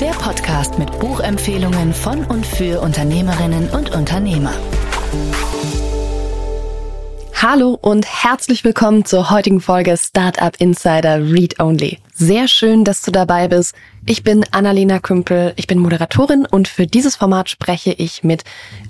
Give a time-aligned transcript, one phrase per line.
[0.00, 4.52] Der Podcast mit Buchempfehlungen von und für Unternehmerinnen und Unternehmer.
[7.34, 11.98] Hallo und herzlich willkommen zur heutigen Folge Startup Insider Read Only.
[12.18, 13.74] Sehr schön, dass du dabei bist.
[14.08, 18.44] Ich bin Annalena Kümpel, ich bin Moderatorin und für dieses Format spreche ich mit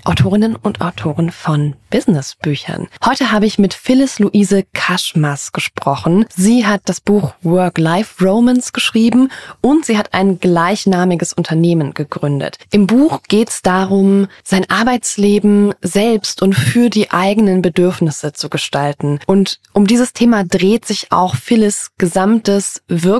[0.05, 2.87] Autorinnen und Autoren von Businessbüchern.
[3.03, 6.25] Heute habe ich mit Phyllis Luise Kaschmas gesprochen.
[6.35, 12.59] Sie hat das Buch Work-Life-Romance geschrieben und sie hat ein gleichnamiges Unternehmen gegründet.
[12.71, 19.19] Im Buch geht es darum, sein Arbeitsleben selbst und für die eigenen Bedürfnisse zu gestalten.
[19.25, 23.16] Und um dieses Thema dreht sich auch Phyllis gesamtes Wirken.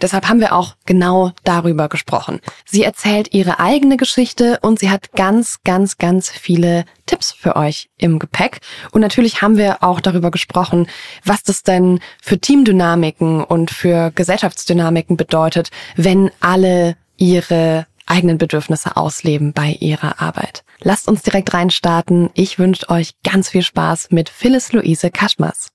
[0.00, 2.40] Deshalb haben wir auch genau darüber gesprochen.
[2.64, 7.90] Sie erzählt ihre eigene Geschichte und sie hat ganz, ganz, ganz viele Tipps für euch
[7.98, 8.60] im Gepäck.
[8.92, 10.86] Und natürlich haben wir auch darüber gesprochen,
[11.24, 19.52] was das denn für Teamdynamiken und für Gesellschaftsdynamiken bedeutet, wenn alle ihre eigenen Bedürfnisse ausleben
[19.52, 20.64] bei ihrer Arbeit.
[20.80, 22.30] Lasst uns direkt reinstarten.
[22.34, 25.68] Ich wünsche euch ganz viel Spaß mit Phyllis Luise Kaschmas.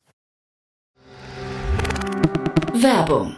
[2.73, 3.37] Werbung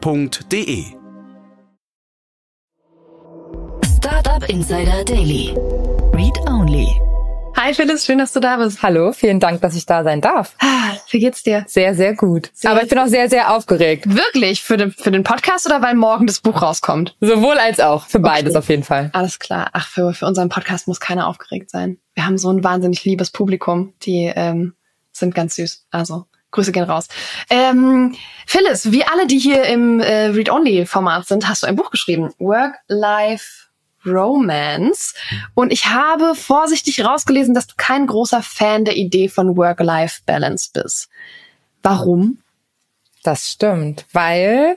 [0.00, 0.84] f.de.
[3.96, 5.54] Startup Insider Daily.
[6.14, 6.88] Read Only.
[7.56, 8.82] Hi Phyllis, schön, dass du da bist.
[8.82, 10.56] Hallo, vielen Dank, dass ich da sein darf.
[10.60, 11.64] Ah, wie geht's dir?
[11.68, 12.50] Sehr, sehr gut.
[12.54, 14.06] Sehr Aber ich bin auch sehr, sehr aufgeregt.
[14.08, 14.62] Wirklich?
[14.62, 17.14] Für den, für den Podcast oder weil morgen das Buch rauskommt?
[17.20, 18.06] Sowohl als auch.
[18.06, 18.58] Für beides Okay.
[18.58, 19.10] auf jeden Fall.
[19.12, 19.68] Alles klar.
[19.74, 21.98] Ach, für, für unseren Podcast muss keiner aufgeregt sein.
[22.14, 23.92] Wir haben so ein wahnsinnig liebes Publikum.
[24.02, 24.74] Die ähm,
[25.12, 25.86] sind ganz süß.
[25.90, 27.08] Also, Grüße gehen raus.
[27.50, 28.14] Ähm,
[28.46, 32.32] Phyllis, wie alle, die hier im äh, Read-Only-Format sind, hast du ein Buch geschrieben.
[32.38, 33.62] Work-Life
[34.04, 35.14] Romance.
[35.54, 41.08] Und ich habe vorsichtig rausgelesen, dass du kein großer Fan der Idee von Work-Life-Balance bist.
[41.82, 42.38] Warum?
[43.22, 44.76] Das stimmt, weil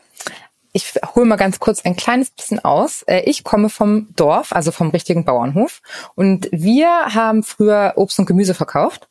[0.73, 3.03] ich hole mal ganz kurz ein kleines bisschen aus.
[3.03, 5.81] Äh, Ich komme vom Dorf, also vom richtigen Bauernhof.
[6.15, 9.07] Und wir haben früher Obst und Gemüse verkauft.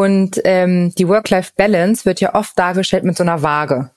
[0.00, 3.90] Und ähm, die Work-Life-Balance wird ja oft dargestellt mit so einer Waage.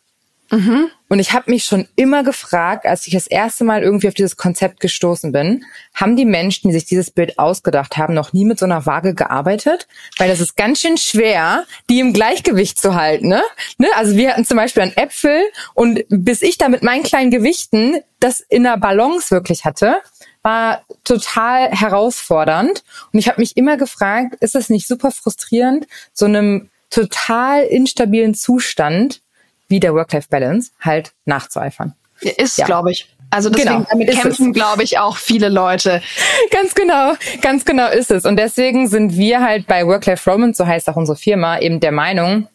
[1.08, 4.36] Und ich habe mich schon immer gefragt, als ich das erste Mal irgendwie auf dieses
[4.36, 8.60] Konzept gestoßen bin, haben die Menschen, die sich dieses Bild ausgedacht haben, noch nie mit
[8.60, 9.88] so einer Waage gearbeitet?
[10.18, 13.30] Weil das ist ganz schön schwer, die im Gleichgewicht zu halten.
[13.30, 13.42] Ne?
[13.78, 13.88] Ne?
[13.96, 15.42] Also wir hatten zum Beispiel einen Äpfel
[15.74, 19.98] und bis ich da mit meinen kleinen Gewichten das in der Balance wirklich hatte,
[20.44, 22.84] war total herausfordernd.
[23.12, 28.36] Und ich habe mich immer gefragt, ist das nicht super frustrierend, so einem total instabilen
[28.36, 29.22] Zustand
[29.68, 31.96] wie der Work-Life-Balance halt nachzueifern.
[32.22, 32.66] Ist, Ja.
[32.66, 33.10] glaube ich.
[33.32, 34.54] Also deswegen Genau, damit kämpfen, es.
[34.54, 36.04] glaube ich, auch viele Leute.
[36.52, 38.26] Ganz genau, ganz genau ist es.
[38.26, 41.92] Und deswegen sind wir halt bei Work-Life Romance, so heißt auch unsere Firma, eben der
[41.92, 42.48] Meinung,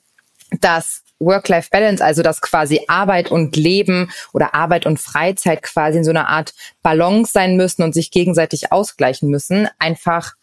[0.61, 6.11] dass Work-Life-Balance, also dass quasi Arbeit und Leben oder Arbeit und Freizeit quasi in so
[6.11, 10.35] einer Art Balance sein müssen und sich gegenseitig ausgleichen müssen, einfach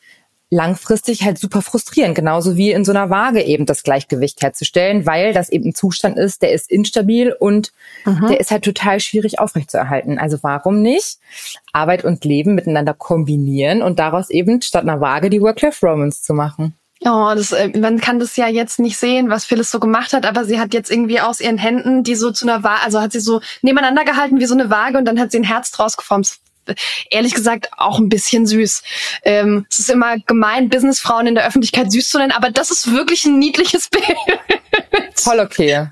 [0.51, 5.33] langfristig halt super frustrierend, genauso wie in so einer Waage eben das Gleichgewicht herzustellen, weil
[5.33, 7.73] das eben ein Zustand ist, der ist instabil und
[8.05, 10.19] der ist halt total schwierig aufrechtzuerhalten.
[10.19, 11.17] Also warum nicht
[11.73, 16.75] Arbeit und Leben miteinander kombinieren und daraus eben statt einer Waage die Work-Life-Romance zu machen?
[17.07, 20.25] Oh, das, äh, man kann das ja jetzt nicht sehen, was Phyllis so gemacht hat,
[20.25, 23.11] aber sie hat jetzt irgendwie aus ihren Händen, die so zu einer Waage, also hat
[23.11, 25.97] sie so nebeneinander gehalten wie so eine Waage und dann hat sie ein Herz draus
[25.97, 26.37] geformt.
[27.11, 28.81] Ehrlich gesagt auch ein bisschen süß.
[29.23, 32.91] Ähm, es ist immer gemein, Businessfrauen in der Öffentlichkeit süß zu nennen, aber das ist
[32.91, 34.17] wirklich ein niedliches Bild.
[35.13, 35.87] Voll okay.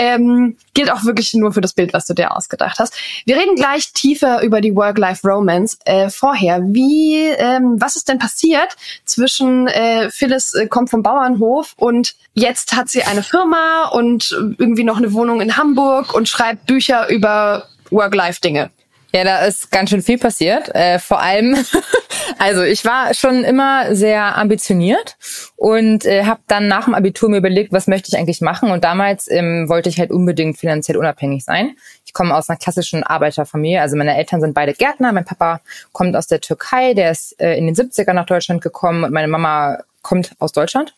[0.00, 2.94] Ähm, gilt auch wirklich nur für das Bild, was du dir ausgedacht hast.
[3.26, 5.78] Wir reden gleich tiefer über die Work-Life-Romance.
[5.84, 11.74] Äh, vorher, wie, ähm, was ist denn passiert zwischen äh, Phyllis äh, kommt vom Bauernhof
[11.76, 16.64] und jetzt hat sie eine Firma und irgendwie noch eine Wohnung in Hamburg und schreibt
[16.64, 18.70] Bücher über Work-Life-Dinge?
[19.12, 20.72] Ja, da ist ganz schön viel passiert.
[20.74, 21.56] Äh, vor allem,
[22.38, 25.16] also ich war schon immer sehr ambitioniert
[25.56, 28.70] und äh, habe dann nach dem Abitur mir überlegt, was möchte ich eigentlich machen.
[28.70, 31.76] Und damals ähm, wollte ich halt unbedingt finanziell unabhängig sein.
[32.06, 33.80] Ich komme aus einer klassischen Arbeiterfamilie.
[33.80, 35.12] Also meine Eltern sind beide Gärtner.
[35.12, 35.60] Mein Papa
[35.92, 39.28] kommt aus der Türkei, der ist äh, in den 70er nach Deutschland gekommen und meine
[39.28, 40.94] Mama kommt aus Deutschland.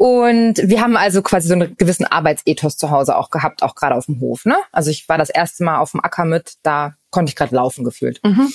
[0.00, 3.94] Und wir haben also quasi so einen gewissen Arbeitsethos zu Hause auch gehabt, auch gerade
[3.94, 4.46] auf dem Hof.
[4.46, 4.56] Ne?
[4.72, 7.84] Also ich war das erste Mal auf dem Acker mit, da konnte ich gerade laufen
[7.84, 8.18] gefühlt.
[8.24, 8.50] Mhm.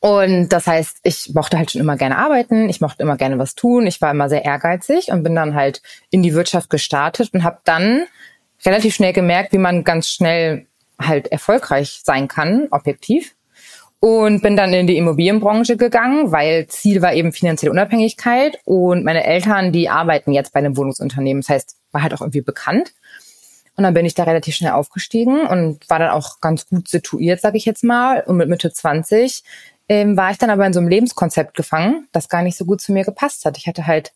[0.00, 3.54] Und das heißt, ich mochte halt schon immer gerne arbeiten, ich mochte immer gerne was
[3.54, 7.44] tun, ich war immer sehr ehrgeizig und bin dann halt in die Wirtschaft gestartet und
[7.44, 8.04] habe dann
[8.64, 10.64] relativ schnell gemerkt, wie man ganz schnell
[10.98, 13.34] halt erfolgreich sein kann, objektiv
[14.00, 19.24] und bin dann in die Immobilienbranche gegangen, weil Ziel war eben finanzielle Unabhängigkeit und meine
[19.24, 22.92] Eltern, die arbeiten jetzt bei einem Wohnungsunternehmen, das heißt, war halt auch irgendwie bekannt.
[23.76, 27.40] Und dann bin ich da relativ schnell aufgestiegen und war dann auch ganz gut situiert,
[27.40, 28.22] sage ich jetzt mal.
[28.22, 29.42] Und mit Mitte 20
[29.88, 32.80] ähm, war ich dann aber in so einem Lebenskonzept gefangen, das gar nicht so gut
[32.80, 33.58] zu mir gepasst hat.
[33.58, 34.12] Ich hatte halt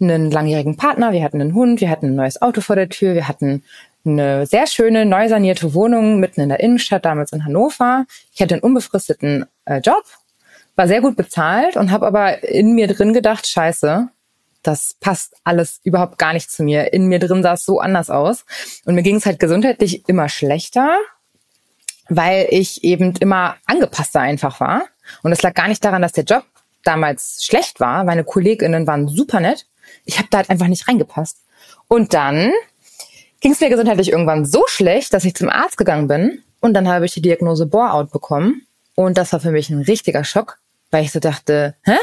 [0.00, 3.14] einen langjährigen Partner, wir hatten einen Hund, wir hatten ein neues Auto vor der Tür,
[3.14, 3.64] wir hatten
[4.04, 8.06] eine sehr schöne, neu sanierte Wohnung mitten in der Innenstadt, damals in Hannover.
[8.32, 10.04] Ich hatte einen unbefristeten äh, Job,
[10.76, 14.08] war sehr gut bezahlt und habe aber in mir drin gedacht, scheiße,
[14.62, 16.92] das passt alles überhaupt gar nicht zu mir.
[16.92, 18.44] In mir drin sah es so anders aus.
[18.84, 20.96] Und mir ging es halt gesundheitlich immer schlechter,
[22.08, 24.84] weil ich eben immer angepasster einfach war.
[25.22, 26.44] Und es lag gar nicht daran, dass der Job
[26.82, 28.04] damals schlecht war.
[28.04, 29.66] Meine KollegInnen waren super nett.
[30.04, 31.38] Ich habe da halt einfach nicht reingepasst.
[31.86, 32.52] Und dann
[33.44, 36.88] ging es mir gesundheitlich irgendwann so schlecht, dass ich zum Arzt gegangen bin und dann
[36.88, 38.62] habe ich die Diagnose Bore-out bekommen.
[38.94, 40.56] Und das war für mich ein richtiger Schock,
[40.90, 41.96] weil ich so dachte, hä?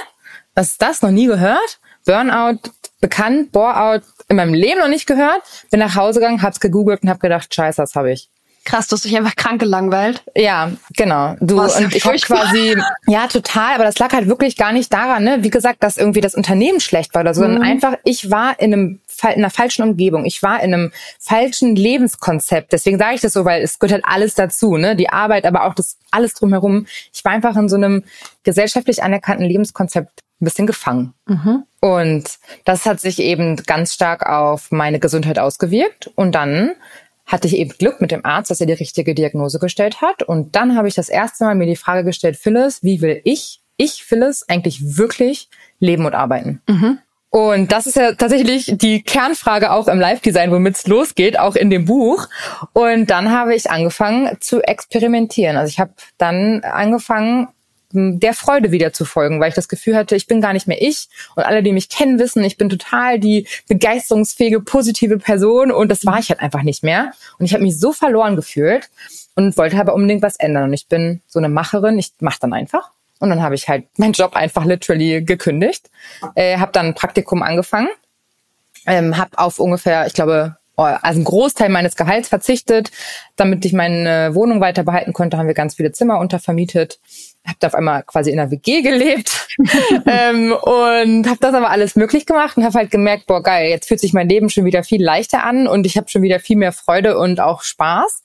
[0.54, 1.02] Was ist das?
[1.02, 1.80] Noch nie gehört?
[2.06, 2.60] Burnout
[3.00, 5.42] bekannt, Bore-out in meinem Leben noch nicht gehört.
[5.72, 8.30] Bin nach Hause gegangen, hab's gegoogelt und hab gedacht, scheiße, das habe ich.
[8.64, 10.24] Krass, du hast dich einfach krank gelangweilt.
[10.36, 11.36] Ja, genau.
[11.40, 12.76] Du Was, und ich habe quasi
[13.08, 15.40] ja total, aber das lag halt wirklich gar nicht daran, ne?
[15.42, 17.46] Wie gesagt, dass irgendwie das Unternehmen schlecht war oder so, mhm.
[17.46, 20.26] sondern einfach ich war in einem in einer falschen Umgebung.
[20.26, 22.72] Ich war in einem falschen Lebenskonzept.
[22.72, 24.96] Deswegen sage ich das so, weil es gehört halt alles dazu, ne?
[24.96, 26.88] Die Arbeit, aber auch das alles drumherum.
[27.14, 28.04] Ich war einfach in so einem
[28.44, 31.14] gesellschaftlich anerkannten Lebenskonzept ein bisschen gefangen.
[31.28, 31.64] Mhm.
[31.80, 32.24] Und
[32.66, 36.10] das hat sich eben ganz stark auf meine Gesundheit ausgewirkt.
[36.16, 36.72] Und dann
[37.32, 40.24] hatte ich eben Glück mit dem Arzt, dass er die richtige Diagnose gestellt hat.
[40.24, 43.62] Und dann habe ich das erste Mal mir die Frage gestellt, Phyllis, wie will ich,
[43.78, 45.50] ich Phyllis, eigentlich wirklich
[45.80, 46.62] leben und arbeiten?
[46.68, 47.00] Mhm.
[47.34, 51.70] Und das ist ja tatsächlich die Kernfrage auch im Live-Design, womit es losgeht, auch in
[51.70, 52.28] dem Buch.
[52.74, 55.56] Und dann habe ich angefangen zu experimentieren.
[55.56, 57.48] Also ich habe dann angefangen,
[57.94, 60.82] der Freude wieder zu folgen, weil ich das Gefühl hatte, ich bin gar nicht mehr
[60.82, 65.90] ich und alle, die mich kennen, wissen, ich bin total die begeisterungsfähige, positive Person und
[65.90, 67.12] das war ich halt einfach nicht mehr.
[67.40, 68.90] Und ich habe mich so verloren gefühlt
[69.36, 70.66] und wollte aber unbedingt was ändern.
[70.66, 72.92] Und ich bin so eine Macherin, ich mache dann einfach.
[73.20, 75.92] Und dann habe ich halt meinen Job einfach literally gekündigt,
[76.36, 77.90] äh, habe dann ein Praktikum angefangen,
[78.88, 82.92] ähm, habe auf ungefähr, ich glaube, oh, also ein Großteil meines Gehalts verzichtet,
[83.36, 87.00] damit ich meine Wohnung weiter behalten konnte, haben wir ganz viele Zimmer untervermietet
[87.46, 89.48] habe da auf einmal quasi in einer WG gelebt
[90.06, 93.88] ähm, und habe das aber alles möglich gemacht und habe halt gemerkt, boah geil, jetzt
[93.88, 96.58] fühlt sich mein Leben schon wieder viel leichter an und ich habe schon wieder viel
[96.58, 98.24] mehr Freude und auch Spaß.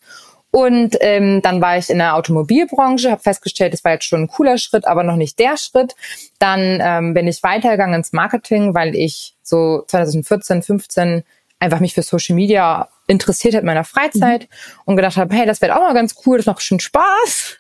[0.50, 4.28] Und ähm, dann war ich in der Automobilbranche, habe festgestellt, es war jetzt schon ein
[4.28, 5.94] cooler Schritt, aber noch nicht der Schritt.
[6.38, 11.24] Dann ähm, bin ich weitergegangen ins Marketing, weil ich so 2014, 15
[11.58, 14.80] einfach mich für Social Media interessiert hat in meiner Freizeit mhm.
[14.86, 17.58] und gedacht habe, hey, das wird auch mal ganz cool, das macht schon Spaß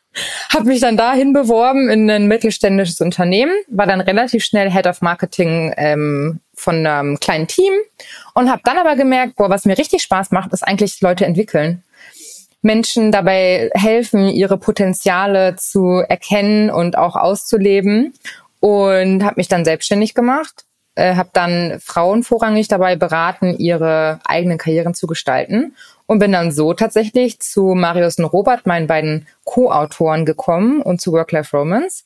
[0.52, 5.02] habe mich dann dahin beworben in ein mittelständisches Unternehmen, war dann relativ schnell Head of
[5.02, 7.72] Marketing ähm, von einem kleinen Team
[8.34, 11.82] und habe dann aber gemerkt, boah, was mir richtig Spaß macht, ist eigentlich Leute entwickeln.
[12.62, 18.14] Menschen dabei helfen, ihre Potenziale zu erkennen und auch auszuleben
[18.60, 20.64] und habe mich dann selbstständig gemacht,
[20.96, 25.76] äh, habe dann Frauen vorrangig dabei beraten, ihre eigenen Karrieren zu gestalten
[26.06, 31.12] und bin dann so tatsächlich zu Marius und Robert, meinen beiden Co-Autoren, gekommen und zu
[31.12, 32.04] Work-Life-Romance.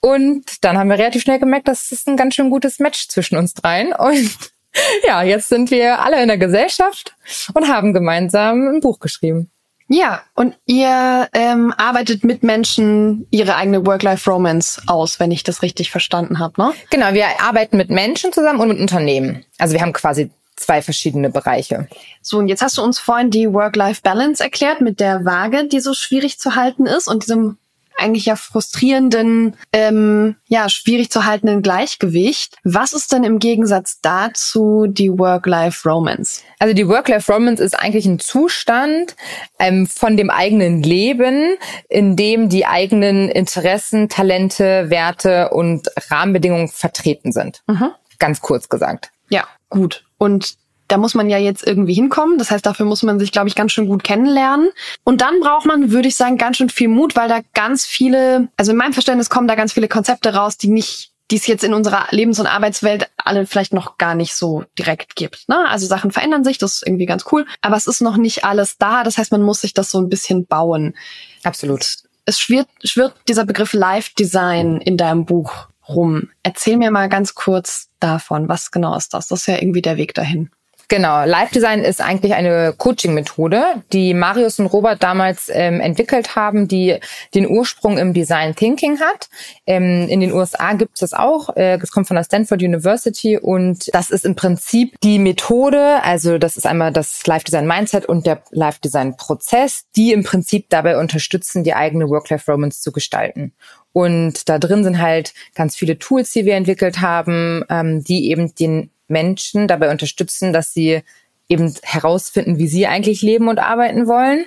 [0.00, 3.36] Und dann haben wir relativ schnell gemerkt, das ist ein ganz schön gutes Match zwischen
[3.36, 3.92] uns dreien.
[3.92, 4.30] Und
[5.06, 7.16] ja, jetzt sind wir alle in der Gesellschaft
[7.54, 9.50] und haben gemeinsam ein Buch geschrieben.
[9.92, 15.90] Ja, und ihr ähm, arbeitet mit Menschen ihre eigene Work-Life-Romance aus, wenn ich das richtig
[15.90, 16.72] verstanden habe, ne?
[16.90, 19.44] Genau, wir arbeiten mit Menschen zusammen und mit Unternehmen.
[19.58, 21.88] Also wir haben quasi zwei verschiedene Bereiche.
[22.22, 25.92] So, und jetzt hast du uns vorhin die Work-Life-Balance erklärt mit der Waage, die so
[25.92, 27.56] schwierig zu halten ist und diesem
[28.00, 32.56] eigentlich ja frustrierenden, ähm, ja, schwierig zu haltenden Gleichgewicht.
[32.64, 36.42] Was ist denn im Gegensatz dazu die Work-Life-Romance?
[36.58, 39.16] Also die Work-Life-Romance ist eigentlich ein Zustand
[39.58, 41.56] ähm, von dem eigenen Leben,
[41.88, 47.62] in dem die eigenen Interessen, Talente, Werte und Rahmenbedingungen vertreten sind.
[47.66, 47.90] Mhm.
[48.18, 49.10] Ganz kurz gesagt.
[49.28, 50.04] Ja, gut.
[50.18, 50.56] Und
[50.90, 52.36] da muss man ja jetzt irgendwie hinkommen.
[52.36, 54.70] Das heißt, dafür muss man sich, glaube ich, ganz schön gut kennenlernen.
[55.04, 58.48] Und dann braucht man, würde ich sagen, ganz schön viel Mut, weil da ganz viele,
[58.56, 61.62] also in meinem Verständnis kommen da ganz viele Konzepte raus, die nicht die es jetzt
[61.62, 65.48] in unserer Lebens- und Arbeitswelt alle vielleicht noch gar nicht so direkt gibt.
[65.48, 65.64] Ne?
[65.68, 68.78] Also Sachen verändern sich, das ist irgendwie ganz cool, aber es ist noch nicht alles
[68.78, 69.04] da.
[69.04, 70.96] Das heißt, man muss sich das so ein bisschen bauen.
[71.44, 71.86] Absolut.
[72.24, 76.30] Es schwirrt, schwirrt dieser Begriff Live Design in deinem Buch rum.
[76.42, 78.48] Erzähl mir mal ganz kurz davon.
[78.48, 79.28] Was genau ist das?
[79.28, 80.50] Das ist ja irgendwie der Weg dahin.
[80.90, 86.66] Genau, Live Design ist eigentlich eine Coaching-Methode, die Marius und Robert damals ähm, entwickelt haben,
[86.66, 86.98] die
[87.32, 89.28] den Ursprung im Design Thinking hat.
[89.68, 91.54] Ähm, in den USA gibt es das auch.
[91.56, 96.38] Äh, es kommt von der Stanford University und das ist im Prinzip die Methode, also
[96.38, 100.70] das ist einmal das Live Design Mindset und der Live Design Prozess, die im Prinzip
[100.70, 103.52] dabei unterstützen, die eigene Work-Life-Romance zu gestalten.
[103.92, 108.52] Und da drin sind halt ganz viele Tools, die wir entwickelt haben, ähm, die eben
[108.56, 111.02] den Menschen dabei unterstützen, dass sie
[111.48, 114.46] eben herausfinden, wie sie eigentlich leben und arbeiten wollen.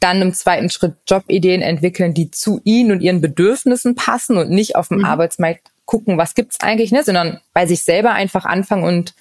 [0.00, 4.76] Dann im zweiten Schritt Jobideen entwickeln, die zu ihnen und ihren Bedürfnissen passen und nicht
[4.76, 5.04] auf dem mhm.
[5.04, 9.14] Arbeitsmarkt gucken, was gibt's eigentlich, ne, sondern bei sich selber einfach anfangen und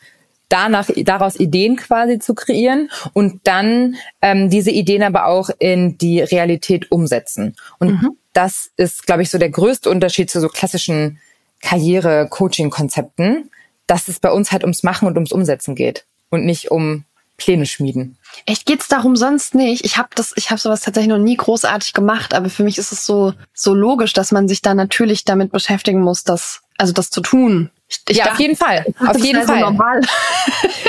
[0.49, 6.21] danach daraus Ideen quasi zu kreieren und dann ähm, diese Ideen aber auch in die
[6.21, 7.55] Realität umsetzen.
[7.77, 8.17] Und mhm.
[8.33, 11.19] das ist, glaube ich, so der größte Unterschied zu so klassischen
[11.61, 13.49] Karriere-Coaching-Konzepten,
[13.89, 17.05] dass es bei uns halt ums Machen und ums Umsetzen geht und nicht um
[17.37, 18.18] Pläne schmieden.
[18.45, 19.85] Echt geht's darum sonst nicht?
[19.85, 22.91] Ich habe das, ich habe sowas tatsächlich noch nie großartig gemacht, aber für mich ist
[22.91, 27.09] es so so logisch, dass man sich da natürlich damit beschäftigen muss, das also das
[27.09, 27.69] zu tun.
[28.07, 28.85] Ich ja, dachte, auf jeden Fall.
[29.05, 29.61] Auf jeden Fall.
[29.61, 30.01] Normal.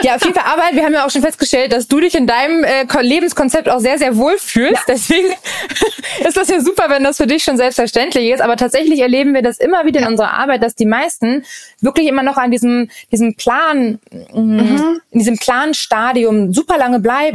[0.03, 0.51] Ja, auf jeden Fall.
[0.51, 3.81] Aber wir haben ja auch schon festgestellt, dass du dich in deinem äh, Lebenskonzept auch
[3.81, 4.89] sehr, sehr wohl fühlst.
[4.89, 4.95] Ja.
[4.95, 5.29] Deswegen
[6.27, 8.41] ist das ja super, wenn das für dich schon selbstverständlich ist.
[8.41, 11.45] Aber tatsächlich erleben wir das immer wieder in unserer Arbeit, dass die meisten
[11.83, 13.99] wirklich immer noch an diesem, diesem Plan,
[14.33, 15.01] mm, mhm.
[15.11, 17.30] in diesem Planstadium super lange bleiben.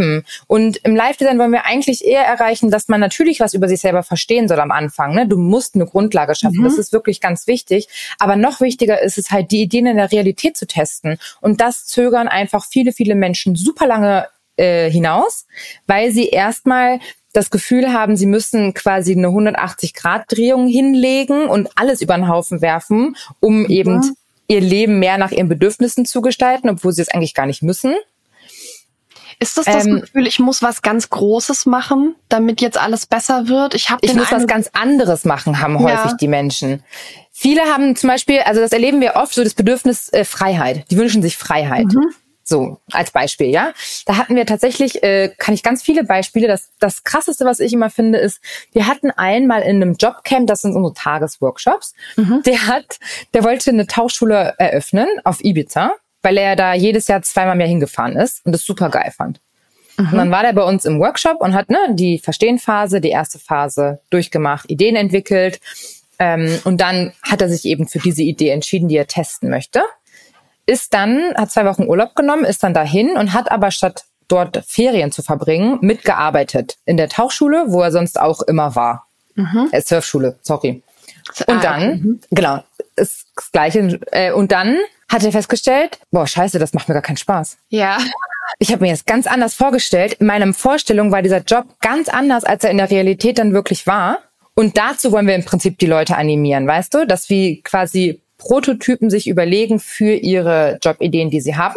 [0.48, 4.04] Und im Live-Design wollen wir eigentlich eher erreichen, dass man natürlich was über sich selber
[4.04, 5.14] verstehen soll am Anfang.
[5.14, 5.28] Ne?
[5.28, 6.60] Du musst eine Grundlage schaffen.
[6.60, 6.66] Mhm.
[6.66, 7.88] Das ist wirklich ganz wichtig.
[8.20, 11.18] Aber noch wichtiger ist es halt, die Ideen in der Realität zu testen.
[11.42, 15.46] Und das zögern einfach viele, viele Menschen super lange äh, hinaus,
[15.88, 17.00] weil sie erstmal
[17.34, 23.18] das Gefühl haben, sie müssen quasi eine 180-Grad-Drehung hinlegen und alles über den Haufen werfen,
[23.42, 24.16] um eben
[24.48, 27.96] ihr Leben mehr nach ihren Bedürfnissen zu gestalten, obwohl sie es eigentlich gar nicht müssen.
[29.40, 33.48] Ist das das ähm, Gefühl, ich muss was ganz Großes machen, damit jetzt alles besser
[33.48, 33.74] wird?
[33.74, 36.18] Ich, hab ich muss was ganz anderes machen, haben häufig ja.
[36.20, 36.84] die Menschen.
[37.32, 40.86] Viele haben zum Beispiel, also das erleben wir oft, so das Bedürfnis äh, Freiheit.
[40.90, 41.86] Die wünschen sich Freiheit.
[41.86, 42.14] Mhm.
[42.48, 43.74] So, als Beispiel, ja.
[44.06, 46.48] Da hatten wir tatsächlich, äh, kann ich ganz viele Beispiele.
[46.48, 48.40] Das, das krasseste, was ich immer finde, ist,
[48.72, 52.44] wir hatten einmal in einem Jobcamp, das sind unsere Tagesworkshops, mhm.
[52.46, 53.00] der hat,
[53.34, 55.94] der wollte eine Tauchschule eröffnen auf Ibiza,
[56.26, 59.40] weil er da jedes Jahr zweimal mehr hingefahren ist und das super geil fand.
[59.98, 60.10] Mhm.
[60.10, 63.40] Und dann war der bei uns im Workshop und hat ne, die Verstehenphase, die erste
[63.40, 65.62] Phase durchgemacht, Ideen entwickelt,
[66.20, 69.84] ähm, und dann hat er sich eben für diese Idee entschieden, die er testen möchte.
[70.66, 74.64] Ist dann, hat zwei Wochen Urlaub genommen, ist dann dahin und hat aber statt dort
[74.66, 79.08] Ferien zu verbringen, mitgearbeitet in der Tauchschule, wo er sonst auch immer war.
[79.36, 79.70] Mhm.
[79.72, 80.82] Äh, Surfschule, sorry.
[81.48, 82.20] Und dann, mhm.
[82.32, 82.64] genau,
[82.96, 84.00] ist das Gleiche.
[84.12, 84.78] Äh, und dann
[85.10, 87.58] hat er festgestellt, boah, scheiße, das macht mir gar keinen Spaß.
[87.70, 87.98] Ja.
[88.60, 90.14] Ich habe mir das ganz anders vorgestellt.
[90.14, 93.88] In meiner Vorstellung war dieser Job ganz anders, als er in der Realität dann wirklich
[93.88, 94.20] war.
[94.54, 99.10] Und dazu wollen wir im Prinzip die Leute animieren, weißt du, dass wir quasi Prototypen
[99.10, 101.76] sich überlegen für ihre Jobideen, die sie haben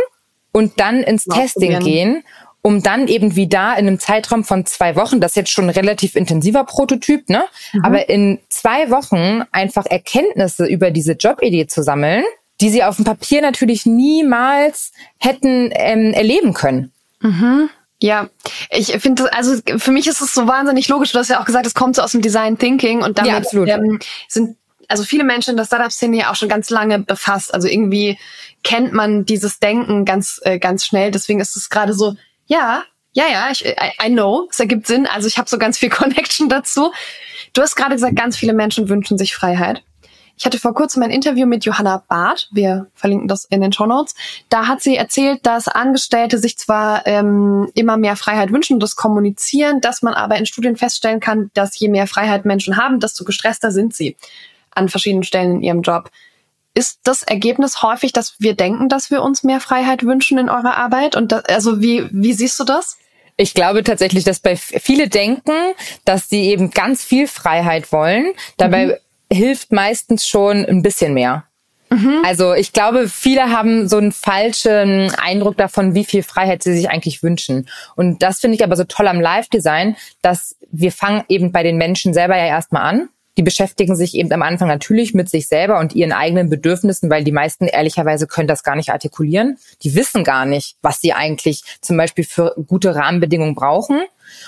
[0.52, 2.22] und dann ins Testing gehen,
[2.62, 5.64] um dann eben wie da in einem Zeitraum von zwei Wochen, das ist jetzt schon
[5.64, 7.44] ein relativ intensiver Prototyp, ne?
[7.72, 7.84] Mhm.
[7.84, 12.24] Aber in zwei Wochen einfach Erkenntnisse über diese Jobidee zu sammeln,
[12.60, 16.92] die sie auf dem Papier natürlich niemals hätten ähm, erleben können.
[17.20, 17.70] Mhm.
[18.00, 18.28] Ja,
[18.70, 21.12] ich finde, also für mich ist es so wahnsinnig logisch.
[21.12, 23.76] Du hast ja auch gesagt, es kommt so aus dem Design Thinking und damit ja,
[23.76, 23.98] ähm,
[24.28, 24.56] sind
[24.88, 27.52] also viele Menschen in der Startup-Szene ja auch schon ganz lange befasst.
[27.52, 28.18] Also irgendwie
[28.62, 31.10] kennt man dieses Denken ganz äh, ganz schnell.
[31.10, 32.14] Deswegen ist es gerade so,
[32.48, 35.06] ja, ja, ja, ich, I, I know, es ergibt Sinn.
[35.06, 36.92] Also ich habe so ganz viel Connection dazu.
[37.52, 39.82] Du hast gerade gesagt, ganz viele Menschen wünschen sich Freiheit.
[40.36, 42.48] Ich hatte vor kurzem ein Interview mit Johanna Barth.
[42.52, 44.14] Wir verlinken das in den Show Notes.
[44.48, 48.94] Da hat sie erzählt, dass Angestellte sich zwar ähm, immer mehr Freiheit wünschen und das
[48.94, 53.24] kommunizieren, dass man aber in Studien feststellen kann, dass je mehr Freiheit Menschen haben, desto
[53.24, 54.16] gestresster sind sie
[54.70, 56.08] an verschiedenen Stellen in ihrem Job.
[56.78, 60.76] Ist das Ergebnis häufig, dass wir denken, dass wir uns mehr Freiheit wünschen in eurer
[60.76, 61.16] Arbeit?
[61.16, 62.98] Und das, also wie, wie siehst du das?
[63.36, 65.50] Ich glaube tatsächlich, dass bei viele denken,
[66.04, 68.32] dass sie eben ganz viel Freiheit wollen.
[68.58, 69.36] Dabei mhm.
[69.36, 71.48] hilft meistens schon ein bisschen mehr.
[71.90, 72.22] Mhm.
[72.24, 76.90] Also ich glaube, viele haben so einen falschen Eindruck davon, wie viel Freiheit sie sich
[76.90, 77.68] eigentlich wünschen.
[77.96, 81.76] Und das finde ich aber so toll am Live-Design, dass wir fangen eben bei den
[81.76, 83.08] Menschen selber ja erstmal an
[83.38, 87.22] die beschäftigen sich eben am Anfang natürlich mit sich selber und ihren eigenen Bedürfnissen, weil
[87.22, 89.58] die meisten ehrlicherweise können das gar nicht artikulieren.
[89.82, 94.00] Die wissen gar nicht, was sie eigentlich zum Beispiel für gute Rahmenbedingungen brauchen.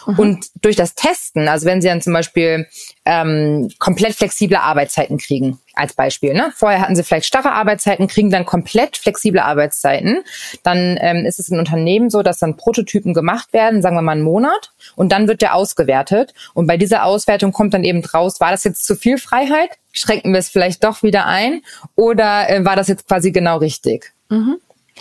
[0.06, 0.18] Mhm.
[0.18, 2.66] Und durch das Testen, also wenn Sie dann zum Beispiel
[3.04, 6.34] ähm, komplett flexible Arbeitszeiten kriegen, als Beispiel.
[6.34, 6.52] Ne?
[6.54, 10.22] Vorher hatten Sie vielleicht starre Arbeitszeiten, kriegen dann komplett flexible Arbeitszeiten.
[10.62, 14.12] Dann ähm, ist es in Unternehmen so, dass dann Prototypen gemacht werden, sagen wir mal
[14.12, 16.34] einen Monat, und dann wird der ausgewertet.
[16.54, 19.70] Und bei dieser Auswertung kommt dann eben raus, war das jetzt zu viel Freiheit?
[19.92, 21.62] Schränken wir es vielleicht doch wieder ein?
[21.96, 24.12] Oder äh, war das jetzt quasi genau richtig?
[24.28, 24.58] Mhm.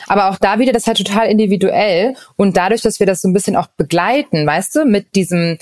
[0.08, 2.15] Aber auch da wieder, das ist halt total individuell.
[2.36, 5.58] Und dadurch, dass wir das so ein bisschen auch begleiten, weißt du, mit diesem,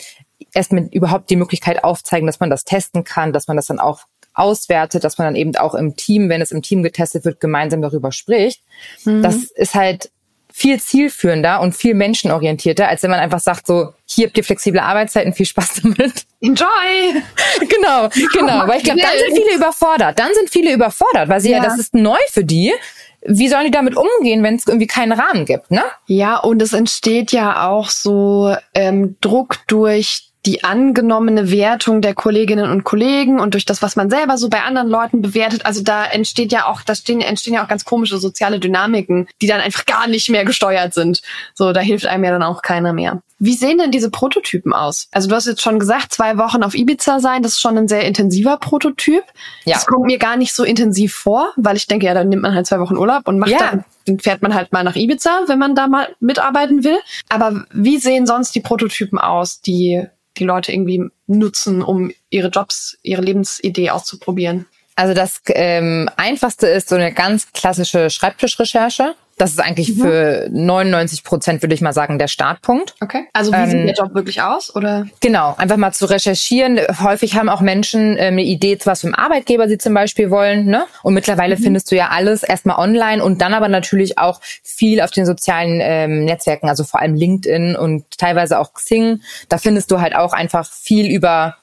[0.53, 3.79] erst mit überhaupt die Möglichkeit aufzeigen, dass man das testen kann, dass man das dann
[3.79, 4.01] auch
[4.34, 7.82] auswertet, dass man dann eben auch im Team, wenn es im Team getestet wird, gemeinsam
[7.82, 8.62] darüber spricht.
[9.03, 9.24] Mhm.
[9.24, 10.12] Das ist halt
[10.58, 14.79] viel zielführender und viel menschenorientierter, als wenn man einfach sagt, so, hier habt ihr flexible
[14.79, 16.25] Arbeitszeiten, viel Spaß damit.
[16.41, 17.22] Enjoy!
[17.60, 18.67] genau, genau.
[18.67, 20.17] Weil ich glaube, dann sind viele überfordert.
[20.17, 22.74] Dann sind viele überfordert, weil sie ja, ja das ist neu für die
[23.21, 25.83] wie sollen die damit umgehen, wenn es irgendwie keinen Rahmen gibt, ne?
[26.05, 32.70] Ja, und es entsteht ja auch so ähm, Druck durch die angenommene Wertung der Kolleginnen
[32.70, 35.65] und Kollegen und durch das, was man selber so bei anderen Leuten bewertet.
[35.65, 39.48] Also da entsteht ja auch, da stehen, entstehen ja auch ganz komische soziale Dynamiken, die
[39.48, 41.22] dann einfach gar nicht mehr gesteuert sind.
[41.53, 43.22] So, da hilft einem ja dann auch keiner mehr.
[43.39, 45.10] Wie sehen denn diese Prototypen aus?
[45.12, 47.88] Also du hast jetzt schon gesagt, zwei Wochen auf Ibiza sein, das ist schon ein
[47.88, 49.24] sehr intensiver Prototyp.
[49.65, 49.75] Ja.
[49.75, 52.56] Das kommt mir gar nicht so intensiv vor, weil ich denke, ja, dann nimmt man
[52.56, 53.60] halt zwei Wochen Urlaub und macht ja.
[53.60, 56.98] dann dann fährt man halt mal nach Ibiza, wenn man da mal mitarbeiten will.
[57.30, 60.06] Aber wie sehen sonst die Prototypen aus, die
[60.38, 64.66] die Leute irgendwie nutzen, um ihre Jobs, ihre Lebensidee auszuprobieren?
[64.96, 69.16] Also das ähm, einfachste ist so eine ganz klassische Schreibtischrecherche.
[69.38, 70.02] Das ist eigentlich mhm.
[70.02, 72.95] für 99 Prozent, würde ich mal sagen, der Startpunkt.
[73.02, 73.28] Okay.
[73.34, 74.76] Also wie ähm, sieht der Job wirklich aus?
[74.76, 75.06] Oder?
[75.19, 76.80] Genau, einfach mal zu recherchieren.
[77.04, 80.65] Häufig haben auch Menschen äh, eine Idee, was für einen Arbeitgeber sie zum Beispiel wollen.
[80.65, 80.86] Ne?
[81.04, 81.62] Und mittlerweile mhm.
[81.62, 85.80] findest du ja alles erstmal online und dann aber natürlich auch viel auf den sozialen
[85.84, 89.21] ähm, Netzwerken, also vor allem LinkedIn und teilweise auch Xing.
[89.50, 91.58] Da findest du halt auch einfach viel über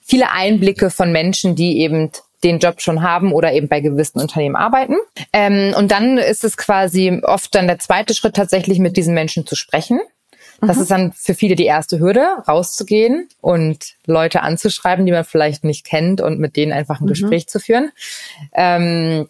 [0.00, 2.10] viele Einblicke von Menschen, die eben
[2.44, 4.96] den Job schon haben oder eben bei gewissen Unternehmen arbeiten.
[5.32, 9.46] Ähm, und dann ist es quasi oft dann der zweite Schritt tatsächlich mit diesen Menschen
[9.46, 10.00] zu sprechen.
[10.60, 10.82] Das mhm.
[10.82, 15.84] ist dann für viele die erste Hürde, rauszugehen und Leute anzuschreiben, die man vielleicht nicht
[15.84, 17.10] kennt und mit denen einfach ein mhm.
[17.10, 17.90] Gespräch zu führen.
[18.52, 19.28] Ähm,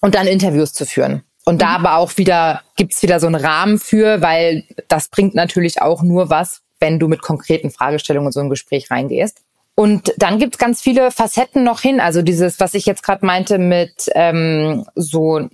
[0.00, 1.22] und dann Interviews zu führen.
[1.44, 1.86] Und da mhm.
[1.86, 6.30] aber auch wieder gibt's wieder so einen Rahmen für, weil das bringt natürlich auch nur
[6.30, 9.40] was, wenn du mit konkreten Fragestellungen in so ein Gespräch reingehst.
[9.74, 12.00] Und dann gibt's ganz viele Facetten noch hin.
[12.00, 15.48] Also dieses, was ich jetzt gerade meinte mit ähm, so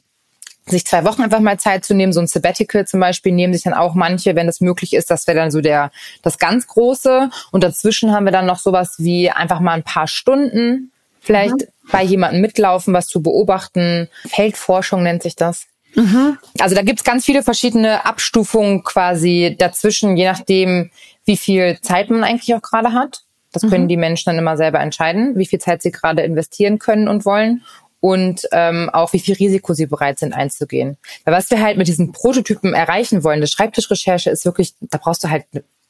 [0.66, 3.62] sich zwei Wochen einfach mal Zeit zu nehmen, so ein Sabbatical zum Beispiel, nehmen sich
[3.62, 5.90] dann auch manche, wenn das möglich ist, das wäre dann so der
[6.22, 7.30] das ganz große.
[7.52, 11.90] Und dazwischen haben wir dann noch sowas wie einfach mal ein paar Stunden vielleicht mhm.
[11.90, 14.08] bei jemandem mitlaufen, was zu beobachten.
[14.26, 15.66] Feldforschung nennt sich das.
[15.94, 16.38] Mhm.
[16.60, 20.90] Also da gibt's ganz viele verschiedene Abstufungen quasi dazwischen, je nachdem,
[21.24, 23.22] wie viel Zeit man eigentlich auch gerade hat.
[23.52, 23.88] Das können mhm.
[23.88, 27.62] die Menschen dann immer selber entscheiden, wie viel Zeit sie gerade investieren können und wollen
[28.00, 30.98] und ähm, auch wie viel Risiko sie bereit sind einzugehen.
[31.24, 35.24] Weil was wir halt mit diesen Prototypen erreichen wollen, das Schreibtischrecherche ist wirklich, da brauchst
[35.24, 35.44] du halt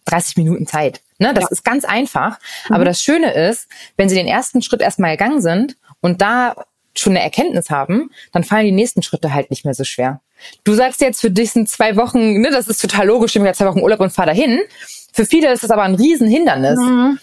[0.07, 1.03] 30 Minuten Zeit.
[1.19, 1.35] Ne?
[1.35, 1.51] Das ja.
[1.51, 2.39] ist ganz einfach.
[2.69, 2.75] Mhm.
[2.75, 6.55] Aber das Schöne ist, wenn sie den ersten Schritt erstmal gegangen sind und da
[6.97, 10.21] schon eine Erkenntnis haben, dann fallen die nächsten Schritte halt nicht mehr so schwer.
[10.65, 13.47] Du sagst jetzt, für dich sind zwei Wochen, ne, das ist total logisch, ich bin
[13.47, 14.61] ja zwei Wochen Urlaub und fahr dahin.
[15.13, 16.79] Für viele ist das aber ein Riesenhindernis.
[16.79, 17.19] Mhm.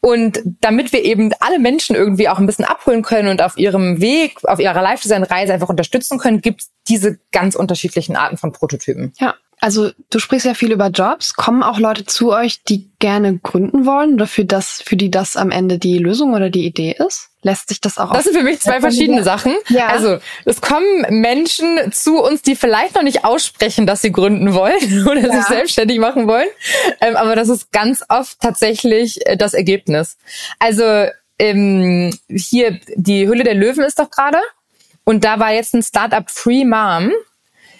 [0.00, 4.00] Und damit wir eben alle Menschen irgendwie auch ein bisschen abholen können und auf ihrem
[4.00, 9.12] Weg, auf ihrer Live-Design-Reise einfach unterstützen können, gibt es diese ganz unterschiedlichen Arten von Prototypen.
[9.18, 11.34] Ja, also du sprichst ja viel über Jobs.
[11.34, 15.36] Kommen auch Leute zu euch, die gerne gründen wollen oder für das, für die das
[15.36, 17.29] am Ende die Lösung oder die Idee ist?
[17.42, 18.12] Lässt sich das auch?
[18.12, 19.54] Das sind für mich zwei verschiedene Sachen.
[19.68, 19.86] Ja.
[19.86, 25.06] Also es kommen Menschen zu uns, die vielleicht noch nicht aussprechen, dass sie gründen wollen
[25.08, 25.32] oder ja.
[25.32, 26.48] sich selbstständig machen wollen.
[27.00, 30.18] Ähm, aber das ist ganz oft tatsächlich äh, das Ergebnis.
[30.58, 31.06] Also
[31.38, 34.38] ähm, hier die Hülle der Löwen ist doch gerade.
[35.04, 37.10] Und da war jetzt ein Startup Free Mom.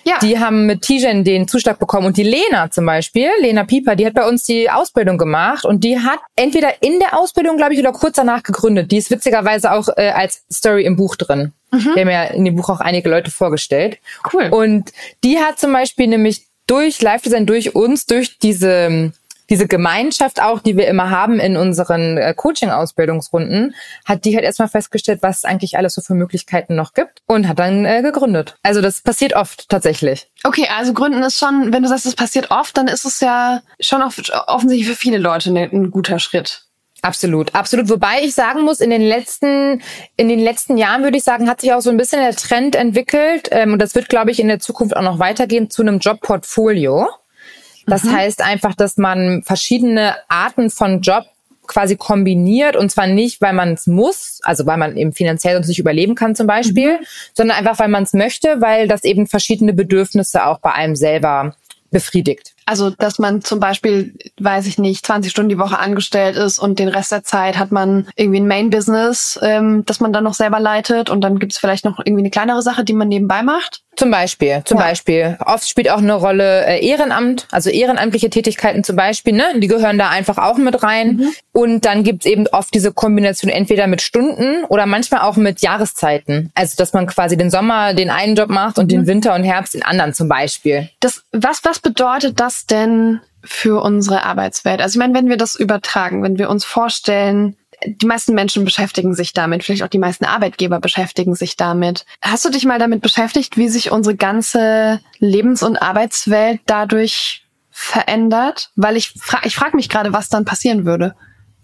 [0.04, 0.18] Ja.
[0.20, 2.06] Die haben mit Tijen den Zuschlag bekommen.
[2.06, 5.84] Und die Lena zum Beispiel, Lena Pieper, die hat bei uns die Ausbildung gemacht und
[5.84, 8.90] die hat entweder in der Ausbildung, glaube ich, oder kurz danach gegründet.
[8.90, 11.52] Die ist witzigerweise auch äh, als Story im Buch drin.
[11.70, 11.90] Mhm.
[11.94, 13.98] Wir haben ja in dem Buch auch einige Leute vorgestellt.
[14.32, 14.48] Cool.
[14.50, 19.12] Und die hat zum Beispiel nämlich durch Live Design, durch uns, durch diese
[19.50, 24.68] diese Gemeinschaft auch, die wir immer haben in unseren äh, Coaching-Ausbildungsrunden, hat die halt erstmal
[24.68, 28.56] festgestellt, was es eigentlich alles so für Möglichkeiten noch gibt und hat dann äh, gegründet.
[28.62, 30.28] Also das passiert oft tatsächlich.
[30.44, 33.60] Okay, also Gründen ist schon, wenn du sagst, es passiert oft, dann ist es ja
[33.80, 36.64] schon oft, offensichtlich für viele Leute ein, ein guter Schritt.
[37.02, 37.88] Absolut, absolut.
[37.88, 39.80] Wobei ich sagen muss, in den letzten,
[40.16, 42.76] in den letzten Jahren würde ich sagen, hat sich auch so ein bisschen der Trend
[42.76, 43.48] entwickelt.
[43.52, 47.08] Ähm, und das wird, glaube ich, in der Zukunft auch noch weitergehen zu einem Jobportfolio.
[47.86, 48.16] Das mhm.
[48.16, 51.24] heißt einfach, dass man verschiedene Arten von Job
[51.66, 55.68] quasi kombiniert und zwar nicht, weil man es muss, also weil man eben finanziell sonst
[55.68, 57.04] nicht überleben kann zum Beispiel, mhm.
[57.32, 61.54] sondern einfach, weil man es möchte, weil das eben verschiedene Bedürfnisse auch bei einem selber
[61.92, 62.54] befriedigt.
[62.70, 66.78] Also, dass man zum Beispiel, weiß ich nicht, 20 Stunden die Woche angestellt ist und
[66.78, 70.60] den Rest der Zeit hat man irgendwie ein Main-Business, ähm, das man dann noch selber
[70.60, 73.82] leitet und dann gibt es vielleicht noch irgendwie eine kleinere Sache, die man nebenbei macht.
[73.96, 74.84] Zum Beispiel, zum ja.
[74.84, 75.36] Beispiel.
[75.44, 79.44] Oft spielt auch eine Rolle äh, Ehrenamt, also ehrenamtliche Tätigkeiten zum Beispiel, ne?
[79.56, 81.16] Die gehören da einfach auch mit rein.
[81.16, 81.32] Mhm.
[81.52, 86.50] Und dann gibt's eben oft diese Kombination entweder mit Stunden oder manchmal auch mit Jahreszeiten.
[86.54, 88.88] Also dass man quasi den Sommer den einen Job macht und mhm.
[88.88, 90.88] den Winter und Herbst den anderen zum Beispiel.
[91.00, 94.80] Das, was, was bedeutet das denn für unsere Arbeitswelt?
[94.80, 99.14] Also ich meine, wenn wir das übertragen, wenn wir uns vorstellen, die meisten Menschen beschäftigen
[99.14, 102.04] sich damit, vielleicht auch die meisten Arbeitgeber beschäftigen sich damit.
[102.20, 108.70] Hast du dich mal damit beschäftigt, wie sich unsere ganze Lebens- und Arbeitswelt dadurch verändert?
[108.76, 111.14] Weil ich, fra ich frage mich gerade, was dann passieren würde.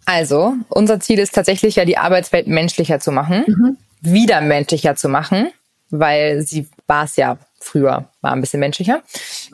[0.06, 3.76] Also, unser Ziel ist tatsächlich ja, die Arbeitswelt menschlicher zu machen, mhm.
[4.00, 5.48] wieder menschlicher zu machen,
[5.90, 9.02] weil sie war es ja früher war ein bisschen menschlicher.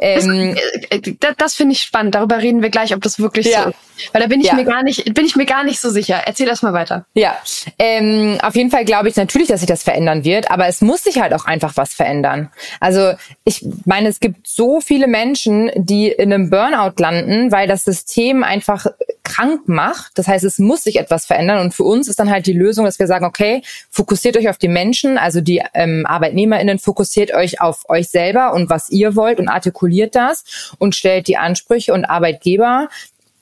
[0.01, 0.57] Ähm,
[0.91, 2.15] das, äh, das finde ich spannend.
[2.15, 3.65] Darüber reden wir gleich, ob das wirklich ja.
[3.65, 3.77] so ist.
[4.13, 4.55] Weil da bin ich ja.
[4.55, 6.23] mir gar nicht, bin ich mir gar nicht so sicher.
[6.25, 7.07] Erzähl erst mal weiter.
[7.15, 7.37] Ja,
[7.79, 11.05] ähm, auf jeden Fall glaube ich natürlich, dass sich das verändern wird, aber es muss
[11.05, 12.51] sich halt auch einfach was verändern.
[12.81, 13.13] Also
[13.45, 18.43] ich meine, es gibt so viele Menschen, die in einem Burnout landen, weil das System
[18.43, 18.87] einfach
[19.23, 20.19] krank macht.
[20.19, 22.85] Das heißt, es muss sich etwas verändern und für uns ist dann halt die Lösung,
[22.85, 27.61] dass wir sagen, okay, fokussiert euch auf die Menschen, also die ähm, ArbeitnehmerInnen, fokussiert euch
[27.61, 31.93] auf euch selber und und was ihr wollt und artikuliert das und stellt die Ansprüche
[31.93, 32.89] und Arbeitgeber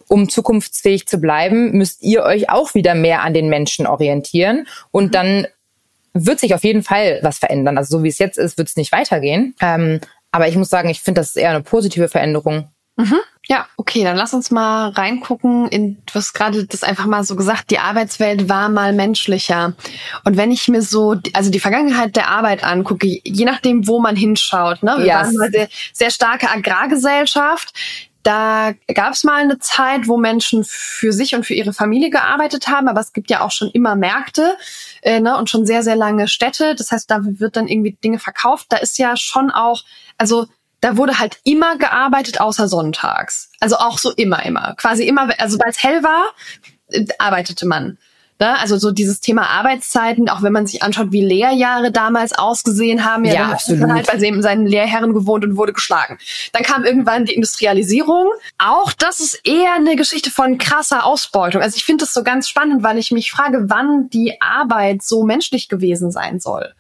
[0.09, 5.07] um zukunftsfähig zu bleiben, müsst ihr euch auch wieder mehr an den Menschen orientieren und
[5.07, 5.11] mhm.
[5.13, 5.47] dann
[6.13, 7.79] wird sich auf jeden Fall was verändern.
[7.79, 9.55] Also so wie es jetzt ist, wird es nicht weitergehen.
[9.61, 10.01] Ähm,
[10.33, 12.69] aber ich muss sagen, ich finde, das ist eher eine positive Veränderung.
[12.97, 13.19] Mhm.
[13.51, 17.35] Ja, okay, dann lass uns mal reingucken in, du hast gerade das einfach mal so
[17.35, 19.75] gesagt, die Arbeitswelt war mal menschlicher.
[20.23, 24.15] Und wenn ich mir so, also die Vergangenheit der Arbeit angucke, je nachdem, wo man
[24.15, 24.95] hinschaut, ne?
[24.99, 25.15] Wir yes.
[25.15, 27.75] waren eine sehr, starke Agrargesellschaft.
[28.23, 32.69] Da gab es mal eine Zeit, wo Menschen für sich und für ihre Familie gearbeitet
[32.69, 34.55] haben, aber es gibt ja auch schon immer Märkte
[35.03, 36.77] äh, ne, und schon sehr, sehr lange Städte.
[36.77, 38.67] Das heißt, da wird dann irgendwie Dinge verkauft.
[38.69, 39.83] Da ist ja schon auch,
[40.19, 40.47] also
[40.81, 43.51] da wurde halt immer gearbeitet, außer sonntags.
[43.61, 44.75] Also auch so immer, immer.
[44.77, 46.27] Quasi immer, also weil es hell war,
[46.89, 47.99] äh, arbeitete man.
[48.41, 48.59] Ne?
[48.59, 53.27] Also so dieses Thema Arbeitszeiten, auch wenn man sich anschaut, wie Lehrjahre damals ausgesehen haben,
[53.27, 53.81] ja, ja dann absolut.
[53.83, 56.19] man halt bei seinen Lehrherren gewohnt und wurde geschlagen.
[56.53, 58.29] Dann kam irgendwann die Industrialisierung.
[58.57, 61.61] Auch das ist eher eine Geschichte von krasser Ausbeutung.
[61.61, 65.23] Also ich finde das so ganz spannend, weil ich mich frage, wann die Arbeit so
[65.23, 66.73] menschlich gewesen sein soll.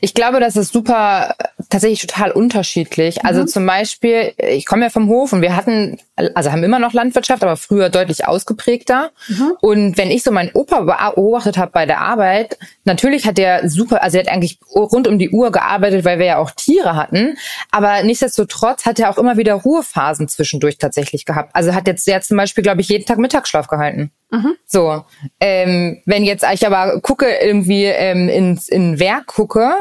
[0.00, 1.36] Ich glaube, das ist super,
[1.70, 3.24] tatsächlich total unterschiedlich.
[3.24, 3.48] Also mhm.
[3.48, 5.98] zum Beispiel, ich komme ja vom Hof und wir hatten,
[6.34, 9.10] also haben immer noch Landwirtschaft, aber früher deutlich ausgeprägter.
[9.28, 9.52] Mhm.
[9.60, 14.02] Und wenn ich so meinen Opa beobachtet habe bei der Arbeit, natürlich hat der super,
[14.02, 17.36] also er hat eigentlich rund um die Uhr gearbeitet, weil wir ja auch Tiere hatten.
[17.70, 21.50] Aber nichtsdestotrotz hat er auch immer wieder Ruhephasen zwischendurch tatsächlich gehabt.
[21.54, 24.10] Also hat jetzt, der zum Beispiel, glaube ich, jeden Tag Mittagsschlaf gehalten.
[24.30, 24.54] Mhm.
[24.66, 25.04] So,
[25.40, 29.74] ähm, wenn jetzt ich aber gucke, irgendwie ähm, ins in Werk gucke,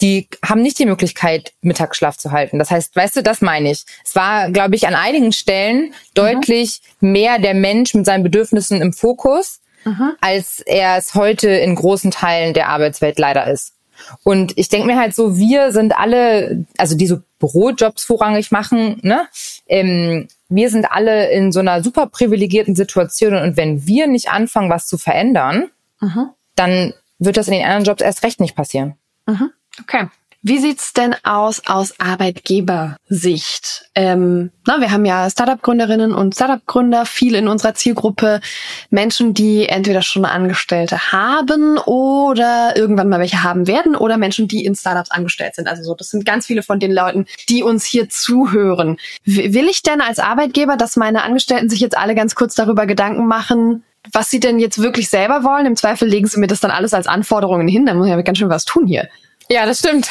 [0.00, 2.58] die haben nicht die Möglichkeit, Mittagsschlaf zu halten.
[2.58, 3.84] Das heißt, weißt du, das meine ich.
[4.04, 7.12] Es war, glaube ich, an einigen Stellen deutlich mhm.
[7.12, 10.12] mehr der Mensch mit seinen Bedürfnissen im Fokus, mhm.
[10.20, 13.74] als er es heute in großen Teilen der Arbeitswelt leider ist.
[14.22, 19.00] Und ich denke mir halt so, wir sind alle, also die so Bürojobs vorrangig machen,
[19.02, 19.26] ne?
[19.66, 24.70] Ähm, wir sind alle in so einer super privilegierten Situation und wenn wir nicht anfangen,
[24.70, 26.30] was zu verändern, mhm.
[26.54, 28.94] dann wird das in den anderen Jobs erst recht nicht passieren.
[29.26, 29.50] Mhm.
[29.80, 30.08] Okay.
[30.40, 33.90] Wie sieht's denn aus aus Arbeitgebersicht?
[33.96, 38.40] Ähm, na, wir haben ja Startup-Gründerinnen und Startup-Gründer, viel in unserer Zielgruppe
[38.88, 44.64] Menschen, die entweder schon Angestellte haben oder irgendwann mal welche haben werden oder Menschen, die
[44.64, 45.66] in Startups angestellt sind.
[45.66, 48.96] Also so, das sind ganz viele von den Leuten, die uns hier zuhören.
[49.24, 53.26] Will ich denn als Arbeitgeber, dass meine Angestellten sich jetzt alle ganz kurz darüber Gedanken
[53.26, 55.66] machen, was sie denn jetzt wirklich selber wollen?
[55.66, 57.86] Im Zweifel legen sie mir das dann alles als Anforderungen hin.
[57.86, 59.08] Da muss ich ja ganz schön was tun hier.
[59.50, 60.08] Ja, das stimmt.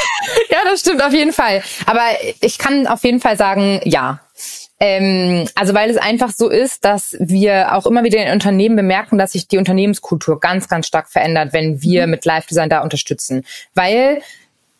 [0.50, 1.62] ja, das stimmt auf jeden Fall.
[1.86, 2.02] Aber
[2.40, 4.20] ich kann auf jeden Fall sagen, ja.
[4.80, 9.18] Ähm, also weil es einfach so ist, dass wir auch immer wieder in Unternehmen bemerken,
[9.18, 12.12] dass sich die Unternehmenskultur ganz, ganz stark verändert, wenn wir mhm.
[12.12, 13.44] mit Live Design da unterstützen.
[13.74, 14.22] Weil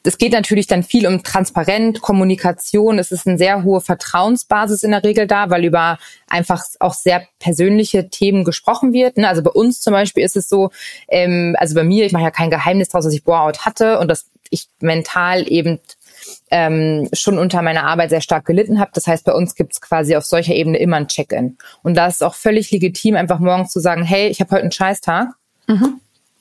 [0.09, 2.99] es geht natürlich dann viel um Transparent, Kommunikation.
[2.99, 7.27] Es ist eine sehr hohe Vertrauensbasis in der Regel da, weil über einfach auch sehr
[7.39, 9.19] persönliche Themen gesprochen wird.
[9.19, 9.29] Ne?
[9.29, 10.71] Also bei uns zum Beispiel ist es so,
[11.09, 14.09] ähm, also bei mir, ich mache ja kein Geheimnis daraus, dass ich Bore-out hatte und
[14.09, 15.79] dass ich mental eben
[16.51, 18.93] ähm, schon unter meiner Arbeit sehr stark gelitten habe.
[18.95, 21.59] Das heißt, bei uns gibt's quasi auf solcher Ebene immer ein Check-in.
[21.83, 24.73] Und da ist auch völlig legitim, einfach morgens zu sagen, hey, ich habe heute einen
[24.73, 25.29] Scheißtag.
[25.67, 26.01] Mhm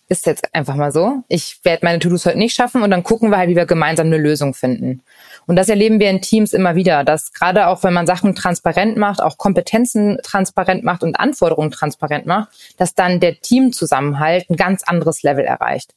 [0.10, 1.24] ist jetzt einfach mal so.
[1.28, 4.08] Ich werde meine To-Dos heute nicht schaffen und dann gucken wir halt, wie wir gemeinsam
[4.08, 5.02] eine Lösung finden.
[5.48, 8.98] Und das erleben wir in Teams immer wieder, dass gerade auch wenn man Sachen transparent
[8.98, 14.84] macht, auch Kompetenzen transparent macht und Anforderungen transparent macht, dass dann der Teamzusammenhalt ein ganz
[14.84, 15.94] anderes Level erreicht.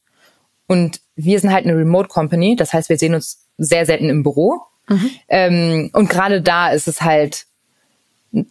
[0.67, 4.23] Und wir sind halt eine Remote Company, das heißt, wir sehen uns sehr selten im
[4.23, 4.61] Büro.
[4.87, 5.09] Mhm.
[5.27, 7.45] Ähm, und gerade da ist es halt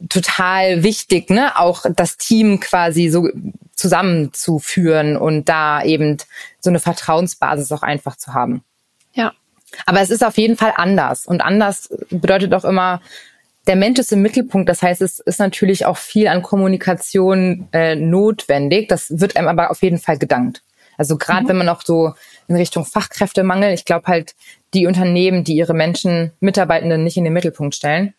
[0.09, 3.29] total wichtig, ne, auch das Team quasi so
[3.75, 6.19] zusammenzuführen und da eben
[6.61, 8.62] so eine Vertrauensbasis auch einfach zu haben.
[9.14, 9.33] Ja.
[9.87, 11.27] Aber es ist auf jeden Fall anders.
[11.27, 13.01] Und anders bedeutet auch immer,
[13.66, 14.69] der Mensch ist im Mittelpunkt.
[14.69, 18.88] Das heißt, es ist natürlich auch viel an Kommunikation äh, notwendig.
[18.88, 20.62] Das wird einem aber auf jeden Fall gedankt.
[20.99, 21.49] Also gerade mhm.
[21.49, 22.14] wenn man auch so
[22.49, 24.35] in Richtung Fachkräftemangel, ich glaube halt,
[24.75, 28.14] die Unternehmen, die ihre Menschen, Mitarbeitenden nicht in den Mittelpunkt stellen,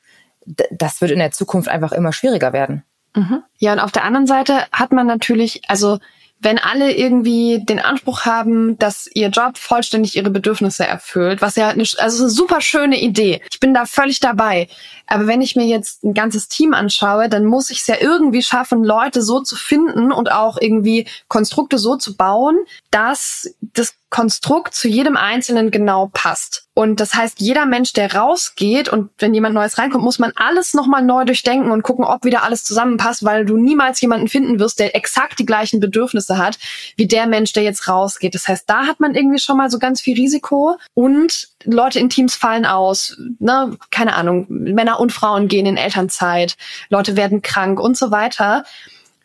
[0.45, 2.84] das wird in der Zukunft einfach immer schwieriger werden.
[3.15, 3.43] Mhm.
[3.58, 5.99] Ja, und auf der anderen Seite hat man natürlich, also
[6.43, 11.69] wenn alle irgendwie den Anspruch haben, dass ihr Job vollständig ihre Bedürfnisse erfüllt, was ja
[11.69, 13.41] eine, also eine super schöne Idee.
[13.51, 14.67] Ich bin da völlig dabei.
[15.06, 18.41] Aber wenn ich mir jetzt ein ganzes Team anschaue, dann muss ich es ja irgendwie
[18.41, 22.58] schaffen, Leute so zu finden und auch irgendwie Konstrukte so zu bauen,
[22.89, 26.67] dass das Konstrukt zu jedem Einzelnen genau passt.
[26.74, 30.74] Und das heißt, jeder Mensch, der rausgeht und wenn jemand Neues reinkommt, muss man alles
[30.74, 34.80] nochmal neu durchdenken und gucken, ob wieder alles zusammenpasst, weil du niemals jemanden finden wirst,
[34.80, 36.60] der exakt die gleichen Bedürfnisse hat,
[36.97, 38.36] wie der Mensch, der jetzt rausgeht.
[38.36, 42.10] Das heißt, da hat man irgendwie schon mal so ganz viel Risiko und Leute in
[42.10, 46.58] Teams fallen aus, ne, keine Ahnung, Männer und Frauen gehen in Elternzeit,
[46.89, 48.65] Leute werden krank und so weiter.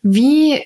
[0.02, 0.64] Wie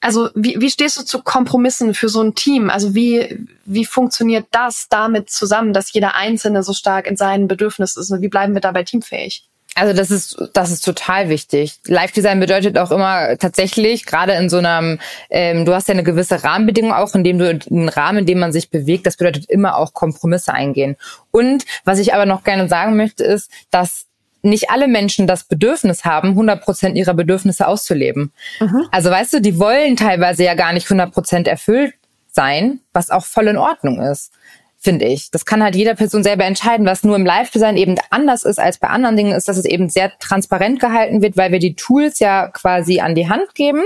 [0.00, 2.70] also wie, wie stehst du zu Kompromissen für so ein Team?
[2.70, 8.00] Also wie, wie funktioniert das damit zusammen, dass jeder Einzelne so stark in seinen Bedürfnissen
[8.00, 8.10] ist?
[8.10, 9.44] Und wie bleiben wir dabei teamfähig?
[9.74, 11.78] Also das ist das ist total wichtig.
[11.86, 14.98] Live Design bedeutet auch immer tatsächlich gerade in so einem
[15.30, 18.40] ähm, du hast ja eine gewisse Rahmenbedingung auch, in dem du einen Rahmen, in dem
[18.40, 19.06] man sich bewegt.
[19.06, 20.96] Das bedeutet immer auch Kompromisse eingehen.
[21.30, 24.06] Und was ich aber noch gerne sagen möchte ist, dass
[24.42, 28.32] nicht alle Menschen das Bedürfnis haben, 100 Prozent ihrer Bedürfnisse auszuleben.
[28.60, 28.86] Mhm.
[28.90, 31.94] Also weißt du, die wollen teilweise ja gar nicht 100 Prozent erfüllt
[32.30, 34.32] sein, was auch voll in Ordnung ist,
[34.78, 35.32] finde ich.
[35.32, 36.86] Das kann halt jeder Person selber entscheiden.
[36.86, 39.88] Was nur im Live-Design eben anders ist als bei anderen Dingen, ist, dass es eben
[39.88, 43.82] sehr transparent gehalten wird, weil wir die Tools ja quasi an die Hand geben.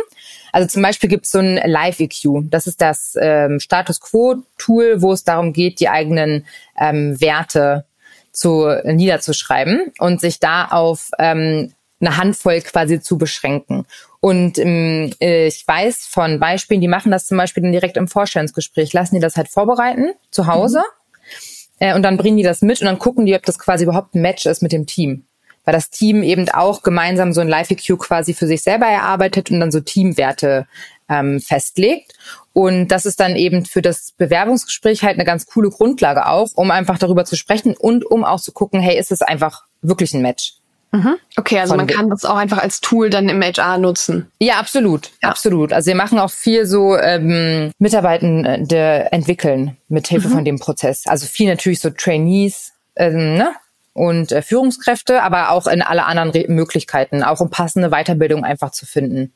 [0.52, 2.50] Also zum Beispiel gibt es so ein Live-EQ.
[2.50, 6.44] Das ist das ähm, Status Quo-Tool, wo es darum geht, die eigenen
[6.78, 7.86] ähm, Werte
[8.32, 13.86] zu niederzuschreiben und sich da auf ähm, eine Handvoll quasi zu beschränken.
[14.20, 18.92] Und ähm, ich weiß von Beispielen, die machen das zum Beispiel dann direkt im Vorstellungsgespräch,
[18.92, 21.86] lassen die das halt vorbereiten zu Hause mhm.
[21.86, 24.14] äh, und dann bringen die das mit und dann gucken die, ob das quasi überhaupt
[24.14, 25.24] ein Match ist mit dem Team.
[25.64, 29.60] Weil das Team eben auch gemeinsam so ein Live-EQ quasi für sich selber erarbeitet und
[29.60, 30.66] dann so Teamwerte
[31.08, 32.12] ähm, festlegt.
[32.52, 36.70] Und das ist dann eben für das Bewerbungsgespräch halt eine ganz coole Grundlage auch, um
[36.70, 40.22] einfach darüber zu sprechen und um auch zu gucken, hey, ist es einfach wirklich ein
[40.22, 40.54] Match?
[40.92, 41.16] Mhm.
[41.38, 44.30] Okay, also man kann das auch einfach als Tool dann im HR nutzen.
[44.38, 45.30] Ja, absolut, ja.
[45.30, 45.72] absolut.
[45.72, 50.32] Also wir machen auch viel so ähm, Mitarbeitende entwickeln mit Hilfe mhm.
[50.32, 51.06] von dem Prozess.
[51.06, 53.54] Also viel natürlich so Trainees ähm, ne?
[53.94, 58.70] und äh, Führungskräfte, aber auch in alle anderen Re Möglichkeiten, auch um passende Weiterbildung einfach
[58.70, 59.32] zu finden,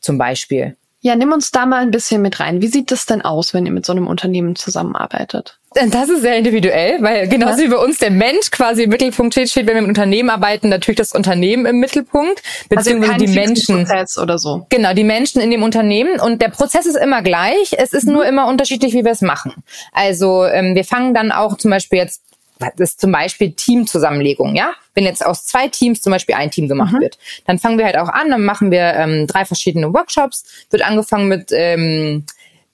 [0.00, 0.76] zum Beispiel.
[1.00, 2.60] Ja, nimm uns da mal ein bisschen mit rein.
[2.60, 5.58] Wie sieht das denn aus, wenn ihr mit so einem Unternehmen zusammenarbeitet?
[5.74, 7.66] Das ist sehr individuell, weil genauso ja.
[7.66, 10.70] wie bei uns der Mensch quasi im Mittelpunkt steht, steht, wenn wir im Unternehmen arbeiten,
[10.70, 13.84] natürlich das Unternehmen im Mittelpunkt, also beziehungsweise also die Menschen.
[13.84, 14.66] Prozess oder so.
[14.70, 17.74] Genau, die Menschen in dem Unternehmen und der Prozess ist immer gleich.
[17.76, 18.14] Es ist mhm.
[18.14, 19.52] nur immer unterschiedlich, wie wir es machen.
[19.92, 22.22] Also ähm, wir fangen dann auch zum Beispiel jetzt
[22.58, 24.72] das ist zum Beispiel Teamzusammenlegung, ja?
[24.94, 27.00] Wenn jetzt aus zwei Teams zum Beispiel ein Team gemacht mhm.
[27.00, 30.82] wird, dann fangen wir halt auch an, dann machen wir ähm, drei verschiedene Workshops, wird
[30.82, 32.24] angefangen mit ähm,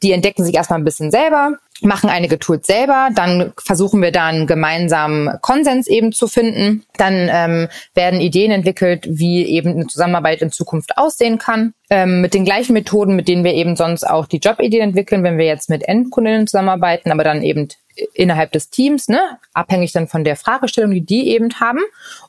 [0.02, 4.26] die entdecken sich erstmal ein bisschen selber, machen einige Tools selber, dann versuchen wir da
[4.26, 6.84] einen gemeinsamen Konsens eben zu finden.
[6.96, 11.74] Dann ähm, werden Ideen entwickelt, wie eben eine Zusammenarbeit in Zukunft aussehen kann.
[11.90, 15.36] Ähm, mit den gleichen Methoden, mit denen wir eben sonst auch die Jobideen entwickeln, wenn
[15.36, 17.68] wir jetzt mit Endkundinnen zusammenarbeiten, aber dann eben
[18.14, 19.20] innerhalb des Teams, ne,
[19.52, 21.80] abhängig dann von der Fragestellung, die die eben haben.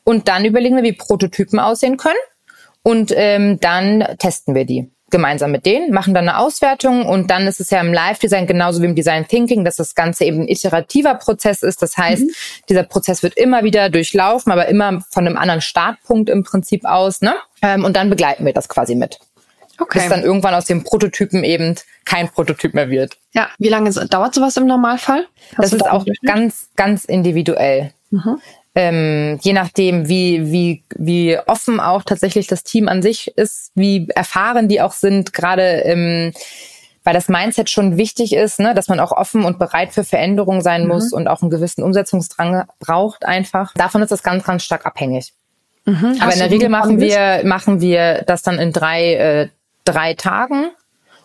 [0.03, 2.15] Und dann überlegen wir, wie Prototypen aussehen können.
[2.84, 7.45] Und ähm, dann testen wir die gemeinsam mit denen, machen dann eine Auswertung und dann
[7.47, 10.47] ist es ja im Live-Design genauso wie im Design Thinking, dass das Ganze eben ein
[10.47, 11.81] iterativer Prozess ist.
[11.81, 12.31] Das heißt, mhm.
[12.69, 17.21] dieser Prozess wird immer wieder durchlaufen, aber immer von einem anderen Startpunkt im Prinzip aus.
[17.21, 17.35] Ne?
[17.61, 19.19] Ähm, und dann begleiten wir das quasi mit.
[19.77, 19.99] Okay.
[19.99, 23.17] Bis dann irgendwann aus dem Prototypen eben kein Prototyp mehr wird.
[23.33, 25.27] Ja, wie lange dauert sowas im Normalfall?
[25.57, 27.91] Hast das ist auch ganz, ganz individuell.
[28.09, 28.39] Mhm
[28.75, 34.09] ähm, je nachdem, wie, wie, wie offen auch tatsächlich das Team an sich ist, wie
[34.09, 36.33] erfahren die auch sind, gerade ähm,
[37.05, 40.61] weil das Mindset schon wichtig ist, ne, dass man auch offen und bereit für Veränderungen
[40.61, 40.88] sein mhm.
[40.89, 43.73] muss und auch einen gewissen Umsetzungsdrang braucht einfach.
[43.75, 45.33] Davon ist das ganz, ganz stark abhängig.
[45.85, 46.17] Mhm.
[46.19, 49.49] Aber in der Regel machen wir, machen wir das dann in drei, äh,
[49.85, 50.71] drei Tagen.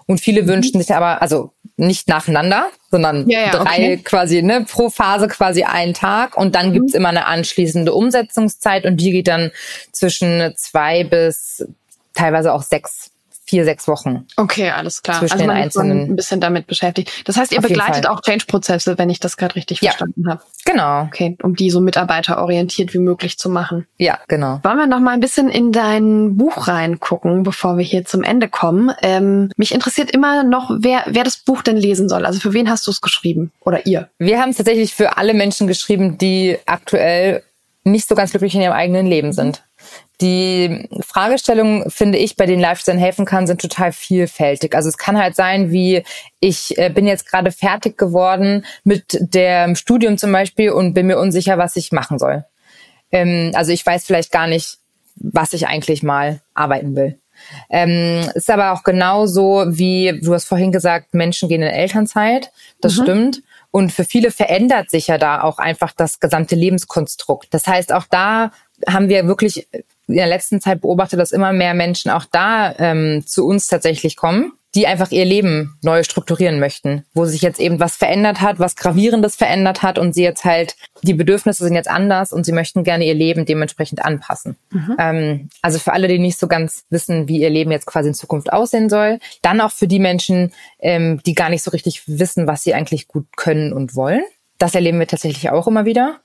[0.06, 0.48] Und viele mhm.
[0.48, 3.96] wünschen sich aber, also nicht nacheinander, sondern ja, ja, drei okay.
[3.98, 6.72] quasi, ne, pro Phase quasi einen Tag und dann mhm.
[6.74, 9.50] gibt's immer eine anschließende Umsetzungszeit und die geht dann
[9.92, 11.66] zwischen zwei bis
[12.14, 13.09] teilweise auch sechs
[13.50, 14.26] vier, sechs Wochen.
[14.36, 15.18] Okay, alles klar.
[15.18, 16.10] Zwischen also man den einzelnen.
[16.10, 17.28] ein bisschen damit beschäftigt.
[17.28, 20.40] Das heißt, ihr begleitet auch Change-Prozesse, wenn ich das gerade richtig ja, verstanden habe.
[20.64, 21.02] Genau.
[21.02, 23.88] Okay, um die so mitarbeiterorientiert wie möglich zu machen.
[23.98, 24.60] Ja, genau.
[24.62, 28.48] Wollen wir noch mal ein bisschen in dein Buch reingucken, bevor wir hier zum Ende
[28.48, 28.92] kommen?
[29.02, 32.24] Ähm, mich interessiert immer noch, wer, wer das Buch denn lesen soll.
[32.24, 33.50] Also für wen hast du es geschrieben?
[33.60, 34.08] Oder ihr?
[34.18, 37.42] Wir haben es tatsächlich für alle Menschen geschrieben, die aktuell
[37.82, 39.62] nicht so ganz glücklich in ihrem eigenen Leben sind.
[40.20, 44.74] Die Fragestellungen, finde ich, bei denen Live-Design helfen kann, sind total vielfältig.
[44.74, 46.02] Also es kann halt sein, wie
[46.40, 51.18] ich äh, bin jetzt gerade fertig geworden mit dem Studium zum Beispiel und bin mir
[51.18, 52.44] unsicher, was ich machen soll.
[53.12, 54.78] Ähm, also ich weiß vielleicht gar nicht,
[55.16, 57.18] was ich eigentlich mal arbeiten will.
[57.70, 62.52] Ähm, ist aber auch genauso wie, du hast vorhin gesagt, Menschen gehen in Elternzeit.
[62.80, 63.02] Das mhm.
[63.02, 63.42] stimmt.
[63.70, 67.54] Und für viele verändert sich ja da auch einfach das gesamte Lebenskonstrukt.
[67.54, 68.50] Das heißt, auch da
[68.88, 69.68] haben wir wirklich
[70.10, 74.16] in der letzten Zeit beobachtet, dass immer mehr Menschen auch da ähm, zu uns tatsächlich
[74.16, 78.60] kommen, die einfach ihr Leben neu strukturieren möchten, wo sich jetzt eben was verändert hat,
[78.60, 82.52] was gravierendes verändert hat und sie jetzt halt, die Bedürfnisse sind jetzt anders und sie
[82.52, 84.56] möchten gerne ihr Leben dementsprechend anpassen.
[84.70, 84.96] Mhm.
[84.98, 88.14] Ähm, also für alle, die nicht so ganz wissen, wie ihr Leben jetzt quasi in
[88.14, 92.46] Zukunft aussehen soll, dann auch für die Menschen, ähm, die gar nicht so richtig wissen,
[92.46, 94.22] was sie eigentlich gut können und wollen.
[94.58, 96.20] Das erleben wir tatsächlich auch immer wieder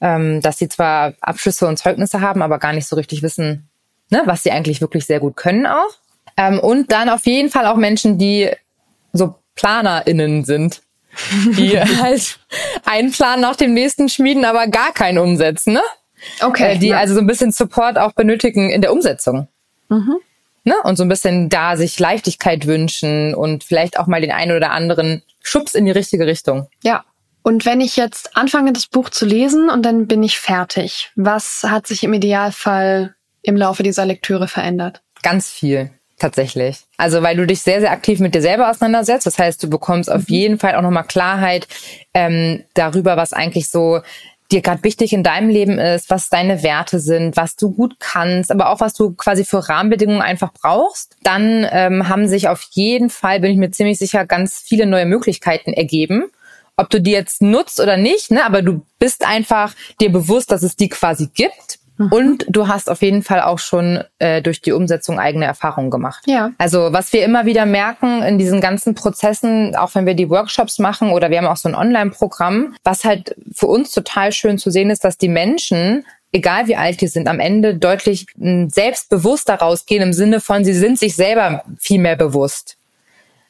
[0.00, 3.68] ähm, dass sie zwar Abschlüsse und Zeugnisse haben, aber gar nicht so richtig wissen,
[4.10, 5.96] ne, was sie eigentlich wirklich sehr gut können auch.
[6.36, 8.50] Ähm, und dann auf jeden Fall auch Menschen, die
[9.12, 10.82] so PlanerInnen sind,
[11.56, 12.38] die halt
[12.84, 15.82] einen Plan nach dem nächsten schmieden, aber gar keinen umsetzen, ne?
[16.42, 16.74] Okay.
[16.74, 16.98] Äh, die ja.
[16.98, 19.48] also so ein bisschen Support auch benötigen in der Umsetzung.
[19.88, 20.16] Mhm.
[20.64, 20.74] Ne?
[20.82, 24.72] Und so ein bisschen da sich Leichtigkeit wünschen und vielleicht auch mal den einen oder
[24.72, 26.66] anderen Schubs in die richtige Richtung.
[26.82, 27.04] Ja,
[27.46, 31.62] und wenn ich jetzt anfange, das Buch zu lesen und dann bin ich fertig, was
[31.62, 35.00] hat sich im Idealfall im Laufe dieser Lektüre verändert?
[35.22, 35.92] Ganz viel.
[36.18, 36.78] Tatsächlich.
[36.96, 39.28] Also weil du dich sehr, sehr aktiv mit dir selber auseinandersetzt.
[39.28, 40.16] Das heißt, du bekommst mhm.
[40.16, 41.68] auf jeden Fall auch nochmal Klarheit
[42.14, 44.00] ähm, darüber, was eigentlich so
[44.50, 48.50] dir gerade wichtig in deinem Leben ist, was deine Werte sind, was du gut kannst,
[48.50, 53.08] aber auch was du quasi für Rahmenbedingungen einfach brauchst, dann ähm, haben sich auf jeden
[53.08, 56.24] Fall, bin ich mir ziemlich sicher, ganz viele neue Möglichkeiten ergeben
[56.76, 60.62] ob du die jetzt nutzt oder nicht, ne, aber du bist einfach dir bewusst, dass
[60.62, 61.78] es die quasi gibt.
[61.98, 62.12] Mhm.
[62.12, 66.24] Und du hast auf jeden Fall auch schon äh, durch die Umsetzung eigene Erfahrungen gemacht.
[66.26, 66.50] Ja.
[66.58, 70.78] Also was wir immer wieder merken in diesen ganzen Prozessen, auch wenn wir die Workshops
[70.78, 74.70] machen oder wir haben auch so ein Online-Programm, was halt für uns total schön zu
[74.70, 79.54] sehen ist, dass die Menschen egal wie alt die sind, am Ende deutlich hm, selbstbewusster
[79.54, 82.76] rausgehen im Sinne von, sie sind sich selber viel mehr bewusst.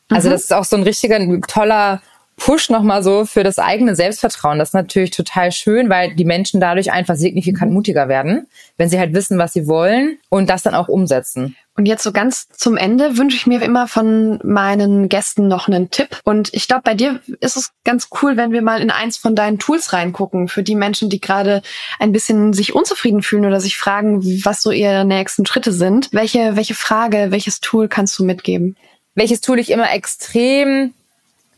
[0.08, 0.32] Also mhm.
[0.32, 2.00] das ist auch so ein richtiger toller
[2.36, 4.58] Push nochmal so für das eigene Selbstvertrauen.
[4.58, 8.46] Das ist natürlich total schön, weil die Menschen dadurch einfach signifikant mutiger werden,
[8.76, 11.56] wenn sie halt wissen, was sie wollen und das dann auch umsetzen.
[11.76, 15.90] Und jetzt so ganz zum Ende wünsche ich mir immer von meinen Gästen noch einen
[15.90, 16.20] Tipp.
[16.24, 19.34] Und ich glaube, bei dir ist es ganz cool, wenn wir mal in eins von
[19.34, 21.62] deinen Tools reingucken, für die Menschen, die gerade
[21.98, 26.08] ein bisschen sich unzufrieden fühlen oder sich fragen, was so ihre nächsten Schritte sind.
[26.12, 28.76] Welche, welche Frage, welches Tool kannst du mitgeben?
[29.14, 30.94] Welches Tool ich immer extrem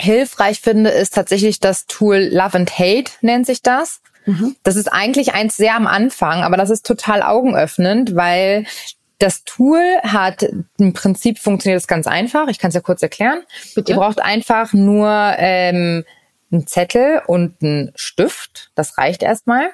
[0.01, 4.01] hilfreich finde, ist tatsächlich das Tool Love and Hate, nennt sich das.
[4.27, 4.57] Mhm.
[4.63, 8.67] Das ist eigentlich eins sehr am Anfang, aber das ist total augenöffnend, weil
[9.19, 10.47] das Tool hat
[10.79, 12.49] im Prinzip funktioniert es ganz einfach.
[12.49, 13.43] Ich kann es ja kurz erklären.
[13.75, 13.93] Bitte?
[13.93, 16.05] Ihr braucht einfach nur ähm,
[16.53, 18.71] einen Zettel und einen Stift.
[18.75, 19.71] Das reicht erstmal.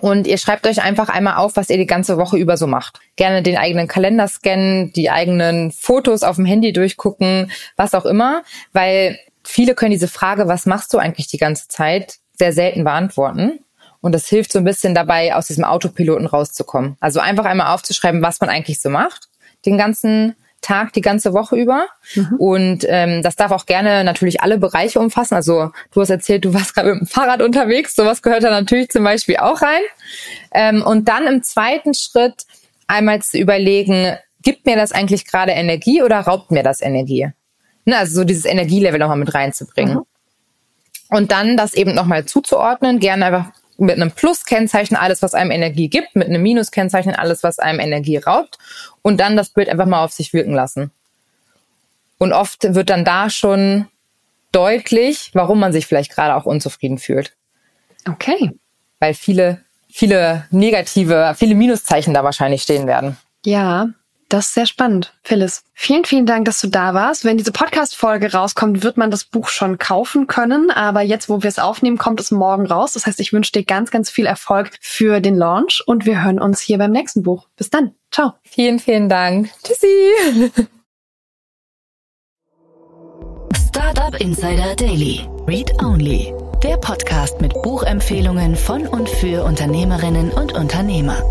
[0.00, 3.00] Und ihr schreibt euch einfach einmal auf, was ihr die ganze Woche über so macht.
[3.16, 8.42] Gerne den eigenen Kalender scannen, die eigenen Fotos auf dem Handy durchgucken, was auch immer,
[8.72, 13.60] weil viele können diese Frage, was machst du eigentlich die ganze Zeit, sehr selten beantworten.
[14.00, 16.96] Und das hilft so ein bisschen dabei, aus diesem Autopiloten rauszukommen.
[16.98, 19.28] Also einfach einmal aufzuschreiben, was man eigentlich so macht,
[19.64, 21.86] den ganzen Tag, die ganze Woche über.
[22.14, 22.36] Mhm.
[22.38, 25.34] Und ähm, das darf auch gerne natürlich alle Bereiche umfassen.
[25.34, 27.94] Also du hast erzählt, du warst gerade mit dem Fahrrad unterwegs.
[27.94, 29.82] Sowas gehört da natürlich zum Beispiel auch rein.
[30.52, 32.46] Ähm, und dann im zweiten Schritt
[32.86, 37.28] einmal zu überlegen, gibt mir das eigentlich gerade Energie oder raubt mir das Energie?
[37.84, 39.96] Ne, also so dieses Energielevel nochmal mit reinzubringen.
[39.96, 40.06] Mhm.
[41.10, 43.50] Und dann das eben nochmal zuzuordnen, gerne einfach
[43.84, 48.16] mit einem Plus-Kennzeichen alles, was einem Energie gibt, mit einem Minus-Kennzeichen alles, was einem Energie
[48.16, 48.58] raubt
[49.02, 50.90] und dann das Bild einfach mal auf sich wirken lassen.
[52.18, 53.86] Und oft wird dann da schon
[54.52, 57.34] deutlich, warum man sich vielleicht gerade auch unzufrieden fühlt.
[58.08, 58.52] Okay.
[59.00, 59.60] Weil viele,
[59.90, 63.16] viele negative, viele Minuszeichen da wahrscheinlich stehen werden.
[63.44, 63.88] Ja,
[64.32, 65.12] das ist sehr spannend.
[65.22, 67.24] Phyllis, vielen, vielen Dank, dass du da warst.
[67.24, 70.70] Wenn diese Podcast-Folge rauskommt, wird man das Buch schon kaufen können.
[70.70, 72.92] Aber jetzt, wo wir es aufnehmen, kommt es morgen raus.
[72.92, 76.40] Das heißt, ich wünsche dir ganz, ganz viel Erfolg für den Launch und wir hören
[76.40, 77.48] uns hier beim nächsten Buch.
[77.56, 77.94] Bis dann.
[78.10, 78.32] Ciao.
[78.42, 79.50] Vielen, vielen Dank.
[79.64, 80.12] Tschüssi.
[83.68, 85.28] Startup Insider Daily.
[85.46, 86.32] Read Only.
[86.62, 91.22] Der Podcast mit Buchempfehlungen von und für Unternehmerinnen und Unternehmer.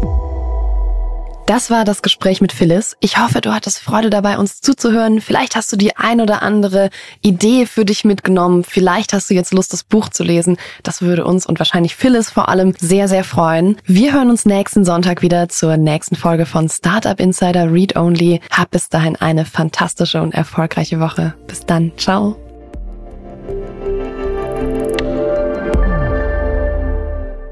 [1.51, 2.95] Das war das Gespräch mit Phyllis.
[3.01, 5.19] Ich hoffe, du hattest Freude dabei, uns zuzuhören.
[5.19, 6.89] Vielleicht hast du die ein oder andere
[7.21, 8.63] Idee für dich mitgenommen.
[8.63, 10.55] Vielleicht hast du jetzt Lust, das Buch zu lesen.
[10.81, 13.75] Das würde uns und wahrscheinlich Phyllis vor allem sehr, sehr freuen.
[13.83, 18.39] Wir hören uns nächsten Sonntag wieder zur nächsten Folge von Startup Insider Read Only.
[18.49, 21.33] Hab bis dahin eine fantastische und erfolgreiche Woche.
[21.47, 21.91] Bis dann.
[21.97, 22.40] Ciao.